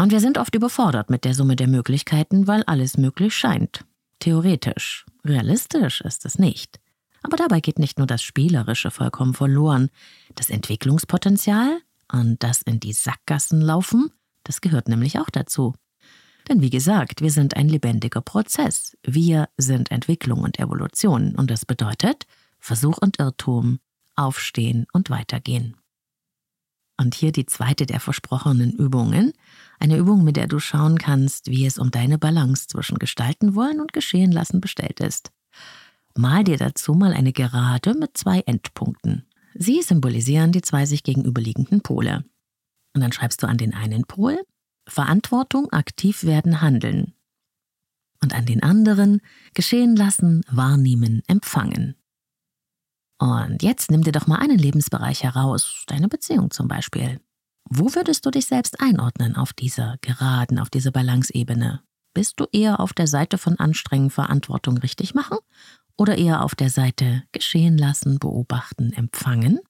Und 0.00 0.12
wir 0.12 0.20
sind 0.20 0.38
oft 0.38 0.54
überfordert 0.54 1.10
mit 1.10 1.24
der 1.24 1.34
Summe 1.34 1.56
der 1.56 1.68
Möglichkeiten, 1.68 2.46
weil 2.46 2.62
alles 2.64 2.96
möglich 2.96 3.34
scheint. 3.34 3.84
Theoretisch. 4.20 5.06
Realistisch 5.24 6.00
ist 6.00 6.24
es 6.24 6.38
nicht. 6.38 6.80
Aber 7.22 7.36
dabei 7.36 7.60
geht 7.60 7.78
nicht 7.78 7.98
nur 7.98 8.06
das 8.06 8.22
Spielerische 8.22 8.90
vollkommen 8.90 9.34
verloren. 9.34 9.90
Das 10.36 10.50
Entwicklungspotenzial 10.50 11.80
und 12.12 12.42
das 12.42 12.62
in 12.62 12.80
die 12.80 12.92
Sackgassen 12.92 13.60
laufen, 13.60 14.10
das 14.44 14.60
gehört 14.60 14.88
nämlich 14.88 15.18
auch 15.18 15.30
dazu. 15.30 15.74
Denn 16.48 16.62
wie 16.62 16.70
gesagt, 16.70 17.20
wir 17.20 17.30
sind 17.30 17.56
ein 17.56 17.68
lebendiger 17.68 18.22
Prozess. 18.22 18.96
Wir 19.02 19.48
sind 19.56 19.90
Entwicklung 19.90 20.40
und 20.40 20.58
Evolution. 20.58 21.34
Und 21.36 21.50
das 21.50 21.66
bedeutet 21.66 22.26
Versuch 22.58 22.98
und 22.98 23.18
Irrtum, 23.18 23.80
Aufstehen 24.16 24.86
und 24.92 25.10
Weitergehen. 25.10 25.76
Und 27.00 27.14
hier 27.14 27.30
die 27.30 27.46
zweite 27.46 27.86
der 27.86 28.00
versprochenen 28.00 28.72
Übungen. 28.72 29.32
Eine 29.78 29.98
Übung, 29.98 30.24
mit 30.24 30.36
der 30.36 30.48
du 30.48 30.58
schauen 30.58 30.98
kannst, 30.98 31.48
wie 31.48 31.64
es 31.64 31.78
um 31.78 31.90
deine 31.90 32.18
Balance 32.18 32.66
zwischen 32.66 32.98
gestalten 32.98 33.54
wollen 33.54 33.80
und 33.80 33.92
geschehen 33.92 34.32
lassen 34.32 34.60
bestellt 34.60 34.98
ist. 34.98 35.30
Mal 36.16 36.42
dir 36.42 36.56
dazu 36.56 36.94
mal 36.94 37.12
eine 37.12 37.32
Gerade 37.32 37.94
mit 37.94 38.16
zwei 38.18 38.40
Endpunkten. 38.40 39.26
Sie 39.54 39.82
symbolisieren 39.82 40.50
die 40.50 40.62
zwei 40.62 40.86
sich 40.86 41.04
gegenüberliegenden 41.04 41.82
Pole. 41.82 42.24
Und 42.94 43.02
dann 43.02 43.12
schreibst 43.12 43.42
du 43.42 43.46
an 43.46 43.58
den 43.58 43.74
einen 43.74 44.04
Pol 44.04 44.40
Verantwortung, 44.88 45.70
aktiv 45.70 46.24
werden, 46.24 46.60
handeln. 46.60 47.14
Und 48.20 48.34
an 48.34 48.46
den 48.46 48.62
anderen 48.62 49.20
geschehen 49.54 49.94
lassen, 49.94 50.42
wahrnehmen, 50.50 51.22
empfangen. 51.28 51.94
Und 53.18 53.62
jetzt 53.62 53.90
nimm 53.90 54.02
dir 54.02 54.12
doch 54.12 54.26
mal 54.26 54.38
einen 54.38 54.58
Lebensbereich 54.58 55.22
heraus, 55.22 55.84
deine 55.86 56.08
Beziehung 56.08 56.50
zum 56.50 56.68
Beispiel. 56.68 57.20
Wo 57.68 57.94
würdest 57.94 58.24
du 58.24 58.30
dich 58.30 58.46
selbst 58.46 58.80
einordnen 58.80 59.36
auf 59.36 59.52
dieser 59.52 59.98
geraden, 60.00 60.58
auf 60.58 60.70
dieser 60.70 60.90
Balanceebene? 60.90 61.82
Bist 62.14 62.40
du 62.40 62.46
eher 62.50 62.80
auf 62.80 62.92
der 62.92 63.06
Seite 63.06 63.38
von 63.38 63.58
Anstrengen, 63.58 64.10
Verantwortung 64.10 64.78
richtig 64.78 65.14
machen 65.14 65.38
oder 65.96 66.16
eher 66.16 66.42
auf 66.42 66.54
der 66.54 66.70
Seite 66.70 67.24
geschehen 67.32 67.76
lassen, 67.76 68.18
beobachten, 68.18 68.92
empfangen? 68.92 69.60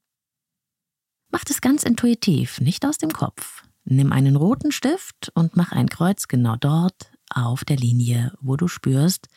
Mach 1.31 1.44
das 1.44 1.61
ganz 1.61 1.83
intuitiv, 1.83 2.61
nicht 2.61 2.87
aus 2.87 2.98
dem 2.98 3.12
Kopf. 3.12 3.64
Nimm 3.90 4.12
einen 4.12 4.37
roten 4.37 4.70
Stift 4.70 5.31
und 5.33 5.57
mach 5.57 5.72
ein 5.72 5.88
Kreuz 5.88 6.29
genau 6.29 6.57
dort 6.57 7.11
auf 7.31 7.64
der 7.64 7.79
Linie, 7.79 8.35
wo 8.38 8.55
du 8.57 8.68
spürst, 8.68 9.29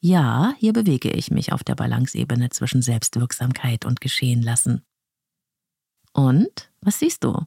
ja, 0.00 0.52
hier 0.58 0.72
bewege 0.72 1.10
ich 1.10 1.30
mich 1.30 1.52
auf 1.52 1.62
der 1.62 1.76
Balanceebene 1.76 2.50
zwischen 2.50 2.82
Selbstwirksamkeit 2.82 3.84
und 3.84 4.00
Geschehen 4.00 4.42
lassen. 4.42 4.82
Und 6.12 6.72
was 6.80 6.98
siehst 6.98 7.22
du? 7.22 7.44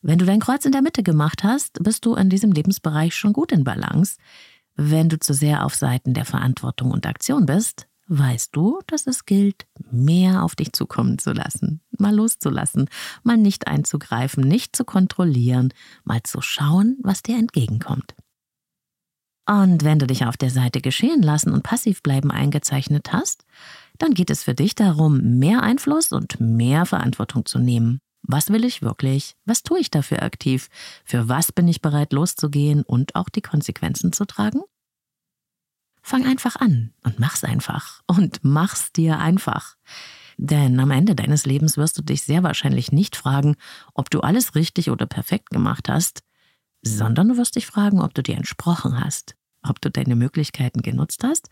Wenn 0.00 0.18
du 0.18 0.24
dein 0.24 0.40
Kreuz 0.40 0.64
in 0.64 0.72
der 0.72 0.82
Mitte 0.82 1.04
gemacht 1.04 1.44
hast, 1.44 1.80
bist 1.84 2.04
du 2.04 2.16
in 2.16 2.30
diesem 2.30 2.50
Lebensbereich 2.50 3.14
schon 3.14 3.32
gut 3.32 3.52
in 3.52 3.62
Balance. 3.62 4.16
Wenn 4.74 5.08
du 5.08 5.20
zu 5.20 5.34
sehr 5.34 5.64
auf 5.64 5.76
Seiten 5.76 6.14
der 6.14 6.24
Verantwortung 6.24 6.90
und 6.90 7.06
Aktion 7.06 7.46
bist, 7.46 7.86
weißt 8.08 8.54
du, 8.54 8.80
dass 8.86 9.06
es 9.06 9.24
gilt, 9.24 9.66
mehr 9.90 10.42
auf 10.42 10.54
dich 10.54 10.72
zukommen 10.72 11.18
zu 11.18 11.32
lassen, 11.32 11.80
mal 11.98 12.14
loszulassen, 12.14 12.88
mal 13.22 13.36
nicht 13.36 13.66
einzugreifen, 13.66 14.42
nicht 14.42 14.76
zu 14.76 14.84
kontrollieren, 14.84 15.72
mal 16.04 16.22
zu 16.22 16.40
schauen, 16.40 16.98
was 17.02 17.22
dir 17.22 17.36
entgegenkommt. 17.36 18.14
Und 19.46 19.82
wenn 19.82 19.98
du 19.98 20.06
dich 20.06 20.24
auf 20.24 20.36
der 20.36 20.50
Seite 20.50 20.80
geschehen 20.80 21.22
lassen 21.22 21.52
und 21.52 21.62
passiv 21.62 22.02
bleiben 22.02 22.30
eingezeichnet 22.30 23.12
hast, 23.12 23.44
dann 23.98 24.14
geht 24.14 24.30
es 24.30 24.44
für 24.44 24.54
dich 24.54 24.74
darum, 24.74 25.38
mehr 25.38 25.62
Einfluss 25.62 26.12
und 26.12 26.40
mehr 26.40 26.86
Verantwortung 26.86 27.44
zu 27.44 27.58
nehmen. 27.58 27.98
Was 28.22 28.50
will 28.50 28.64
ich 28.64 28.82
wirklich? 28.82 29.34
Was 29.44 29.64
tue 29.64 29.80
ich 29.80 29.90
dafür 29.90 30.22
aktiv? 30.22 30.68
Für 31.04 31.28
was 31.28 31.50
bin 31.50 31.66
ich 31.66 31.82
bereit 31.82 32.12
loszugehen 32.12 32.82
und 32.82 33.16
auch 33.16 33.28
die 33.28 33.42
Konsequenzen 33.42 34.12
zu 34.12 34.24
tragen? 34.26 34.60
Fang 36.02 36.26
einfach 36.26 36.56
an 36.56 36.92
und 37.04 37.20
mach's 37.20 37.44
einfach 37.44 38.02
und 38.06 38.40
mach's 38.42 38.92
dir 38.92 39.18
einfach. 39.18 39.76
Denn 40.36 40.80
am 40.80 40.90
Ende 40.90 41.14
deines 41.14 41.46
Lebens 41.46 41.76
wirst 41.76 41.96
du 41.98 42.02
dich 42.02 42.22
sehr 42.22 42.42
wahrscheinlich 42.42 42.90
nicht 42.90 43.14
fragen, 43.14 43.54
ob 43.94 44.10
du 44.10 44.20
alles 44.20 44.54
richtig 44.54 44.90
oder 44.90 45.06
perfekt 45.06 45.50
gemacht 45.50 45.88
hast, 45.88 46.22
sondern 46.82 47.28
du 47.28 47.36
wirst 47.36 47.54
dich 47.54 47.66
fragen, 47.66 48.00
ob 48.00 48.14
du 48.14 48.22
dir 48.22 48.36
entsprochen 48.36 48.98
hast, 48.98 49.36
ob 49.62 49.80
du 49.80 49.90
deine 49.90 50.16
Möglichkeiten 50.16 50.82
genutzt 50.82 51.22
hast 51.22 51.48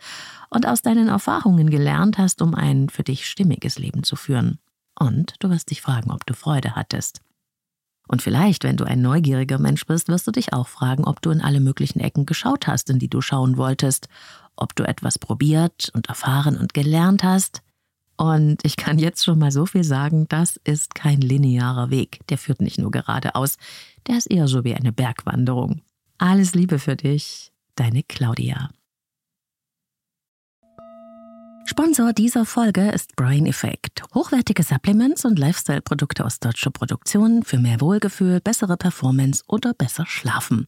und 0.48 0.66
aus 0.66 0.82
deinen 0.82 1.08
Erfahrungen 1.08 1.70
gelernt 1.70 2.18
hast, 2.18 2.42
um 2.42 2.54
ein 2.56 2.88
für 2.88 3.04
dich 3.04 3.26
stimmiges 3.26 3.78
Leben 3.78 4.02
zu 4.02 4.16
führen. 4.16 4.58
Und 4.98 5.34
du 5.38 5.50
wirst 5.50 5.70
dich 5.70 5.80
fragen, 5.80 6.10
ob 6.10 6.26
du 6.26 6.34
Freude 6.34 6.74
hattest. 6.74 7.20
Und 8.08 8.22
vielleicht, 8.22 8.64
wenn 8.64 8.76
du 8.76 8.82
ein 8.82 9.02
neugieriger 9.02 9.58
Mensch 9.58 9.86
bist, 9.86 10.08
wirst 10.08 10.26
du 10.26 10.32
dich 10.32 10.52
auch 10.52 10.66
fragen, 10.66 11.04
ob 11.04 11.22
du 11.22 11.30
in 11.30 11.40
alle 11.40 11.60
möglichen 11.60 12.00
Ecken 12.00 12.26
geschaut 12.26 12.66
hast, 12.66 12.90
in 12.90 12.98
die 12.98 13.08
du 13.08 13.20
schauen 13.20 13.56
wolltest, 13.56 14.08
ob 14.60 14.76
du 14.76 14.84
etwas 14.84 15.18
probiert 15.18 15.90
und 15.94 16.08
erfahren 16.08 16.56
und 16.56 16.74
gelernt 16.74 17.24
hast. 17.24 17.62
Und 18.16 18.64
ich 18.64 18.76
kann 18.76 18.98
jetzt 18.98 19.24
schon 19.24 19.38
mal 19.38 19.50
so 19.50 19.64
viel 19.64 19.84
sagen, 19.84 20.26
das 20.28 20.56
ist 20.64 20.94
kein 20.94 21.20
linearer 21.20 21.90
Weg. 21.90 22.20
Der 22.28 22.38
führt 22.38 22.60
nicht 22.60 22.78
nur 22.78 22.90
geradeaus, 22.90 23.56
der 24.06 24.18
ist 24.18 24.30
eher 24.30 24.46
so 24.46 24.62
wie 24.62 24.74
eine 24.74 24.92
Bergwanderung. 24.92 25.80
Alles 26.18 26.54
Liebe 26.54 26.78
für 26.78 26.96
dich, 26.96 27.50
deine 27.76 28.02
Claudia. 28.02 28.70
Sponsor 31.64 32.12
dieser 32.12 32.44
Folge 32.44 32.90
ist 32.90 33.16
Brain 33.16 33.46
Effect. 33.46 34.02
Hochwertige 34.12 34.64
Supplements 34.64 35.24
und 35.24 35.38
Lifestyle-Produkte 35.38 36.24
aus 36.24 36.40
deutscher 36.40 36.70
Produktion 36.70 37.42
für 37.42 37.58
mehr 37.58 37.80
Wohlgefühl, 37.80 38.40
bessere 38.40 38.76
Performance 38.76 39.44
oder 39.46 39.72
besser 39.72 40.04
Schlafen. 40.04 40.66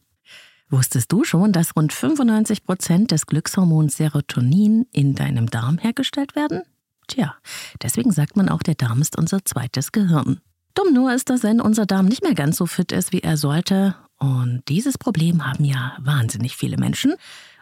Wusstest 0.69 1.11
du 1.11 1.23
schon, 1.23 1.51
dass 1.51 1.75
rund 1.75 1.93
95 1.93 2.63
Prozent 2.63 3.11
des 3.11 3.25
Glückshormons 3.25 3.97
Serotonin 3.97 4.87
in 4.91 5.15
deinem 5.15 5.47
Darm 5.49 5.77
hergestellt 5.77 6.35
werden? 6.35 6.63
Tja, 7.07 7.35
deswegen 7.81 8.11
sagt 8.11 8.37
man 8.37 8.49
auch, 8.49 8.63
der 8.63 8.75
Darm 8.75 9.01
ist 9.01 9.17
unser 9.17 9.43
zweites 9.45 9.91
Gehirn. 9.91 10.39
Dumm 10.73 10.93
nur 10.93 11.13
ist, 11.13 11.29
dass 11.29 11.43
wenn 11.43 11.61
unser 11.61 11.85
Darm 11.85 12.07
nicht 12.07 12.23
mehr 12.23 12.33
ganz 12.33 12.57
so 12.57 12.65
fit 12.65 12.91
ist, 12.91 13.11
wie 13.11 13.19
er 13.19 13.37
sollte, 13.37 13.95
und 14.17 14.63
dieses 14.69 14.97
Problem 14.97 15.45
haben 15.45 15.65
ja 15.65 15.97
wahnsinnig 15.99 16.55
viele 16.55 16.77
Menschen, 16.77 17.15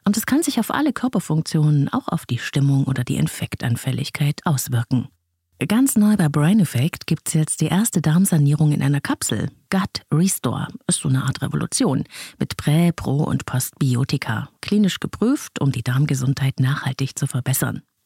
und 0.06 0.18
es 0.18 0.26
kann 0.26 0.44
sich 0.44 0.60
auf 0.60 0.72
alle 0.72 0.94
Körperfunktionen, 0.94 1.90
auch 1.90 2.08
auf 2.08 2.26
die 2.26 2.40
Stimmung 2.40 2.86
oder 2.86 3.04
die 3.04 3.18
Infektanfälligkeit 3.18 4.42
auswirken. 4.46 5.10
Ganz 5.68 5.96
neu 5.96 6.18
bei 6.18 6.28
Brain 6.28 6.60
Effect 6.60 7.06
gibt 7.06 7.28
es 7.28 7.36
jetzt 7.36 7.62
die 7.62 7.68
erste 7.68 8.02
Darmsanierung 8.02 8.72
in 8.72 8.82
einer 8.82 9.00
Kapsel. 9.00 9.52
Gut 9.70 10.02
Restore 10.12 10.68
ist 10.88 11.02
so 11.02 11.10
eine 11.10 11.24
Art 11.24 11.44
Revolution 11.44 12.04
mit 12.40 12.58
Prä-, 12.58 12.92
Pro- 12.92 13.26
und 13.26 13.46
Postbiotika. 13.46 14.50
Klinisch 14.62 15.00
geprüft, 15.00 15.62
um 15.62 15.72
die 15.72 15.84
Darmgesundheit 15.84 16.60
nachhaltig 16.60 17.18
zu 17.18 17.28
verbessern. 17.28 17.84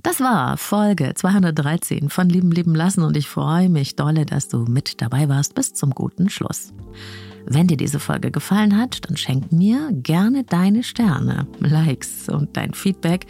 Das 0.00 0.20
war 0.20 0.56
Folge 0.56 1.12
213 1.12 2.08
von 2.08 2.28
Lieben 2.28 2.52
Lieben 2.52 2.74
lassen 2.74 3.02
und 3.02 3.16
ich 3.16 3.28
freue 3.28 3.68
mich 3.68 3.96
dolle, 3.96 4.26
dass 4.26 4.46
du 4.46 4.58
mit 4.58 5.02
dabei 5.02 5.28
warst 5.28 5.56
bis 5.56 5.74
zum 5.74 5.90
guten 5.90 6.30
Schluss. 6.30 6.72
Wenn 7.46 7.66
dir 7.66 7.76
diese 7.76 7.98
Folge 7.98 8.30
gefallen 8.30 8.76
hat, 8.76 9.08
dann 9.08 9.16
schenk 9.16 9.50
mir 9.50 9.90
gerne 9.92 10.44
deine 10.44 10.84
Sterne, 10.84 11.48
Likes 11.58 12.28
und 12.28 12.56
dein 12.56 12.74
Feedback. 12.74 13.26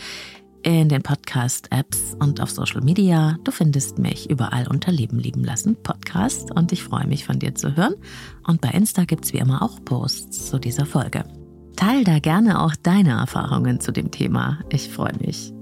in 0.64 0.88
den 0.88 1.02
Podcast-Apps 1.02 2.16
und 2.18 2.40
auf 2.40 2.50
Social 2.50 2.82
Media. 2.82 3.38
Du 3.44 3.52
findest 3.52 3.98
mich 3.98 4.28
überall 4.28 4.66
unter 4.66 4.90
Leben 4.90 5.18
lieben 5.20 5.44
lassen 5.44 5.76
Podcast 5.82 6.50
und 6.50 6.72
ich 6.72 6.82
freue 6.82 7.06
mich 7.06 7.24
von 7.24 7.38
dir 7.38 7.54
zu 7.54 7.76
hören. 7.76 7.94
Und 8.44 8.60
bei 8.60 8.70
Insta 8.70 9.04
gibt 9.04 9.24
es 9.24 9.32
wie 9.32 9.38
immer 9.38 9.62
auch 9.62 9.82
Posts 9.84 10.50
zu 10.50 10.58
dieser 10.58 10.84
Folge. 10.84 11.24
Teil 11.76 12.02
da 12.02 12.18
gerne 12.18 12.60
auch 12.60 12.74
deine 12.74 13.10
Erfahrungen 13.10 13.80
zu 13.80 13.92
dem 13.92 14.10
Thema. 14.10 14.58
Ich 14.68 14.90
freue 14.90 15.16
mich. 15.20 15.54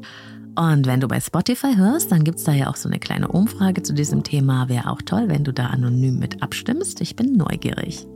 Und 0.57 0.87
wenn 0.87 1.01
du 1.01 1.09
bei 1.09 1.21
Spotify 1.21 1.77
hörst, 1.77 2.11
dann 2.11 2.25
gibt 2.25 2.39
es 2.39 2.45
da 2.45 2.53
ja 2.53 2.69
auch 2.69 2.77
so 2.77 2.89
eine 2.89 2.99
kleine 2.99 3.29
Umfrage 3.29 3.83
zu 3.83 3.93
diesem 3.93 4.23
Thema. 4.25 4.71
Wäre 4.71 4.91
auch 4.91 5.03
toll, 5.03 5.29
wenn 5.29 5.45
du 5.45 5.53
da 5.53 5.67
anonym 5.67 6.19
mit 6.19 6.43
abstimmst. 6.43 7.03
Ich 7.03 7.15
bin 7.15 7.37
neugierig. 7.37 8.07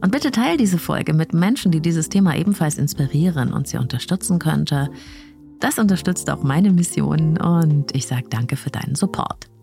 Und 0.00 0.10
bitte 0.10 0.30
teile 0.30 0.56
diese 0.56 0.78
Folge 0.78 1.12
mit 1.12 1.34
Menschen, 1.34 1.72
die 1.72 1.80
dieses 1.80 2.08
Thema 2.08 2.36
ebenfalls 2.36 2.78
inspirieren 2.78 3.52
und 3.52 3.68
sie 3.68 3.76
unterstützen 3.76 4.38
könnte. 4.38 4.88
Das 5.60 5.78
unterstützt 5.78 6.30
auch 6.30 6.42
meine 6.42 6.72
Mission 6.72 7.36
und 7.36 7.94
ich 7.94 8.06
sage 8.06 8.24
danke 8.30 8.56
für 8.56 8.70
deinen 8.70 8.94
Support. 8.94 9.53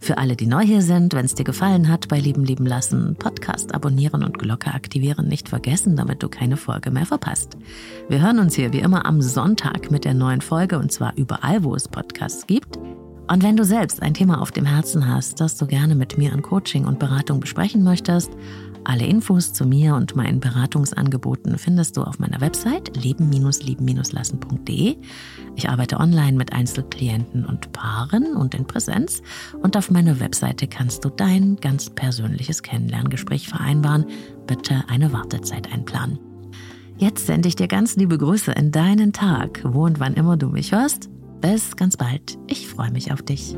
Für 0.00 0.18
alle, 0.18 0.36
die 0.36 0.46
neu 0.46 0.62
hier 0.62 0.82
sind, 0.82 1.14
wenn 1.14 1.24
es 1.24 1.34
dir 1.34 1.44
gefallen 1.44 1.88
hat, 1.88 2.08
bei 2.08 2.20
Lieben 2.20 2.44
lieben 2.44 2.66
lassen, 2.66 3.16
Podcast 3.18 3.74
abonnieren 3.74 4.22
und 4.22 4.38
Glocke 4.38 4.72
aktivieren 4.72 5.28
nicht 5.28 5.48
vergessen, 5.48 5.96
damit 5.96 6.22
du 6.22 6.28
keine 6.28 6.56
Folge 6.56 6.90
mehr 6.90 7.06
verpasst. 7.06 7.56
Wir 8.08 8.20
hören 8.20 8.38
uns 8.38 8.54
hier 8.54 8.72
wie 8.72 8.80
immer 8.80 9.06
am 9.06 9.22
Sonntag 9.22 9.90
mit 9.90 10.04
der 10.04 10.14
neuen 10.14 10.42
Folge 10.42 10.78
und 10.78 10.92
zwar 10.92 11.16
überall, 11.16 11.64
wo 11.64 11.74
es 11.74 11.88
Podcasts 11.88 12.46
gibt. 12.46 12.78
Und 13.28 13.42
wenn 13.42 13.56
du 13.56 13.64
selbst 13.64 14.02
ein 14.02 14.14
Thema 14.14 14.40
auf 14.40 14.52
dem 14.52 14.66
Herzen 14.66 15.08
hast, 15.08 15.40
das 15.40 15.56
du 15.56 15.66
gerne 15.66 15.96
mit 15.96 16.16
mir 16.16 16.32
in 16.32 16.42
Coaching 16.42 16.84
und 16.84 17.00
Beratung 17.00 17.40
besprechen 17.40 17.82
möchtest, 17.82 18.30
alle 18.86 19.04
Infos 19.04 19.52
zu 19.52 19.66
mir 19.66 19.94
und 19.94 20.16
meinen 20.16 20.40
Beratungsangeboten 20.40 21.58
findest 21.58 21.96
du 21.96 22.02
auf 22.02 22.18
meiner 22.18 22.40
Website 22.40 22.96
leben-lieben-lassen.de. 22.96 24.96
Ich 25.56 25.68
arbeite 25.68 25.98
online 25.98 26.36
mit 26.36 26.52
Einzelklienten 26.52 27.44
und 27.44 27.72
Paaren 27.72 28.36
und 28.36 28.54
in 28.54 28.66
Präsenz. 28.66 29.22
Und 29.60 29.76
auf 29.76 29.90
meiner 29.90 30.20
Webseite 30.20 30.68
kannst 30.68 31.04
du 31.04 31.08
dein 31.08 31.56
ganz 31.56 31.90
persönliches 31.90 32.62
Kennenlerngespräch 32.62 33.48
vereinbaren. 33.48 34.06
Bitte 34.46 34.84
eine 34.88 35.12
Wartezeit 35.12 35.72
einplanen. 35.72 36.18
Jetzt 36.96 37.26
sende 37.26 37.48
ich 37.48 37.56
dir 37.56 37.68
ganz 37.68 37.96
liebe 37.96 38.16
Grüße 38.16 38.52
in 38.52 38.70
deinen 38.70 39.12
Tag, 39.12 39.60
wo 39.64 39.84
und 39.84 40.00
wann 40.00 40.14
immer 40.14 40.36
du 40.36 40.48
mich 40.48 40.72
hörst. 40.72 41.10
Bis 41.40 41.76
ganz 41.76 41.96
bald. 41.96 42.38
Ich 42.46 42.68
freue 42.68 42.90
mich 42.90 43.12
auf 43.12 43.22
dich. 43.22 43.54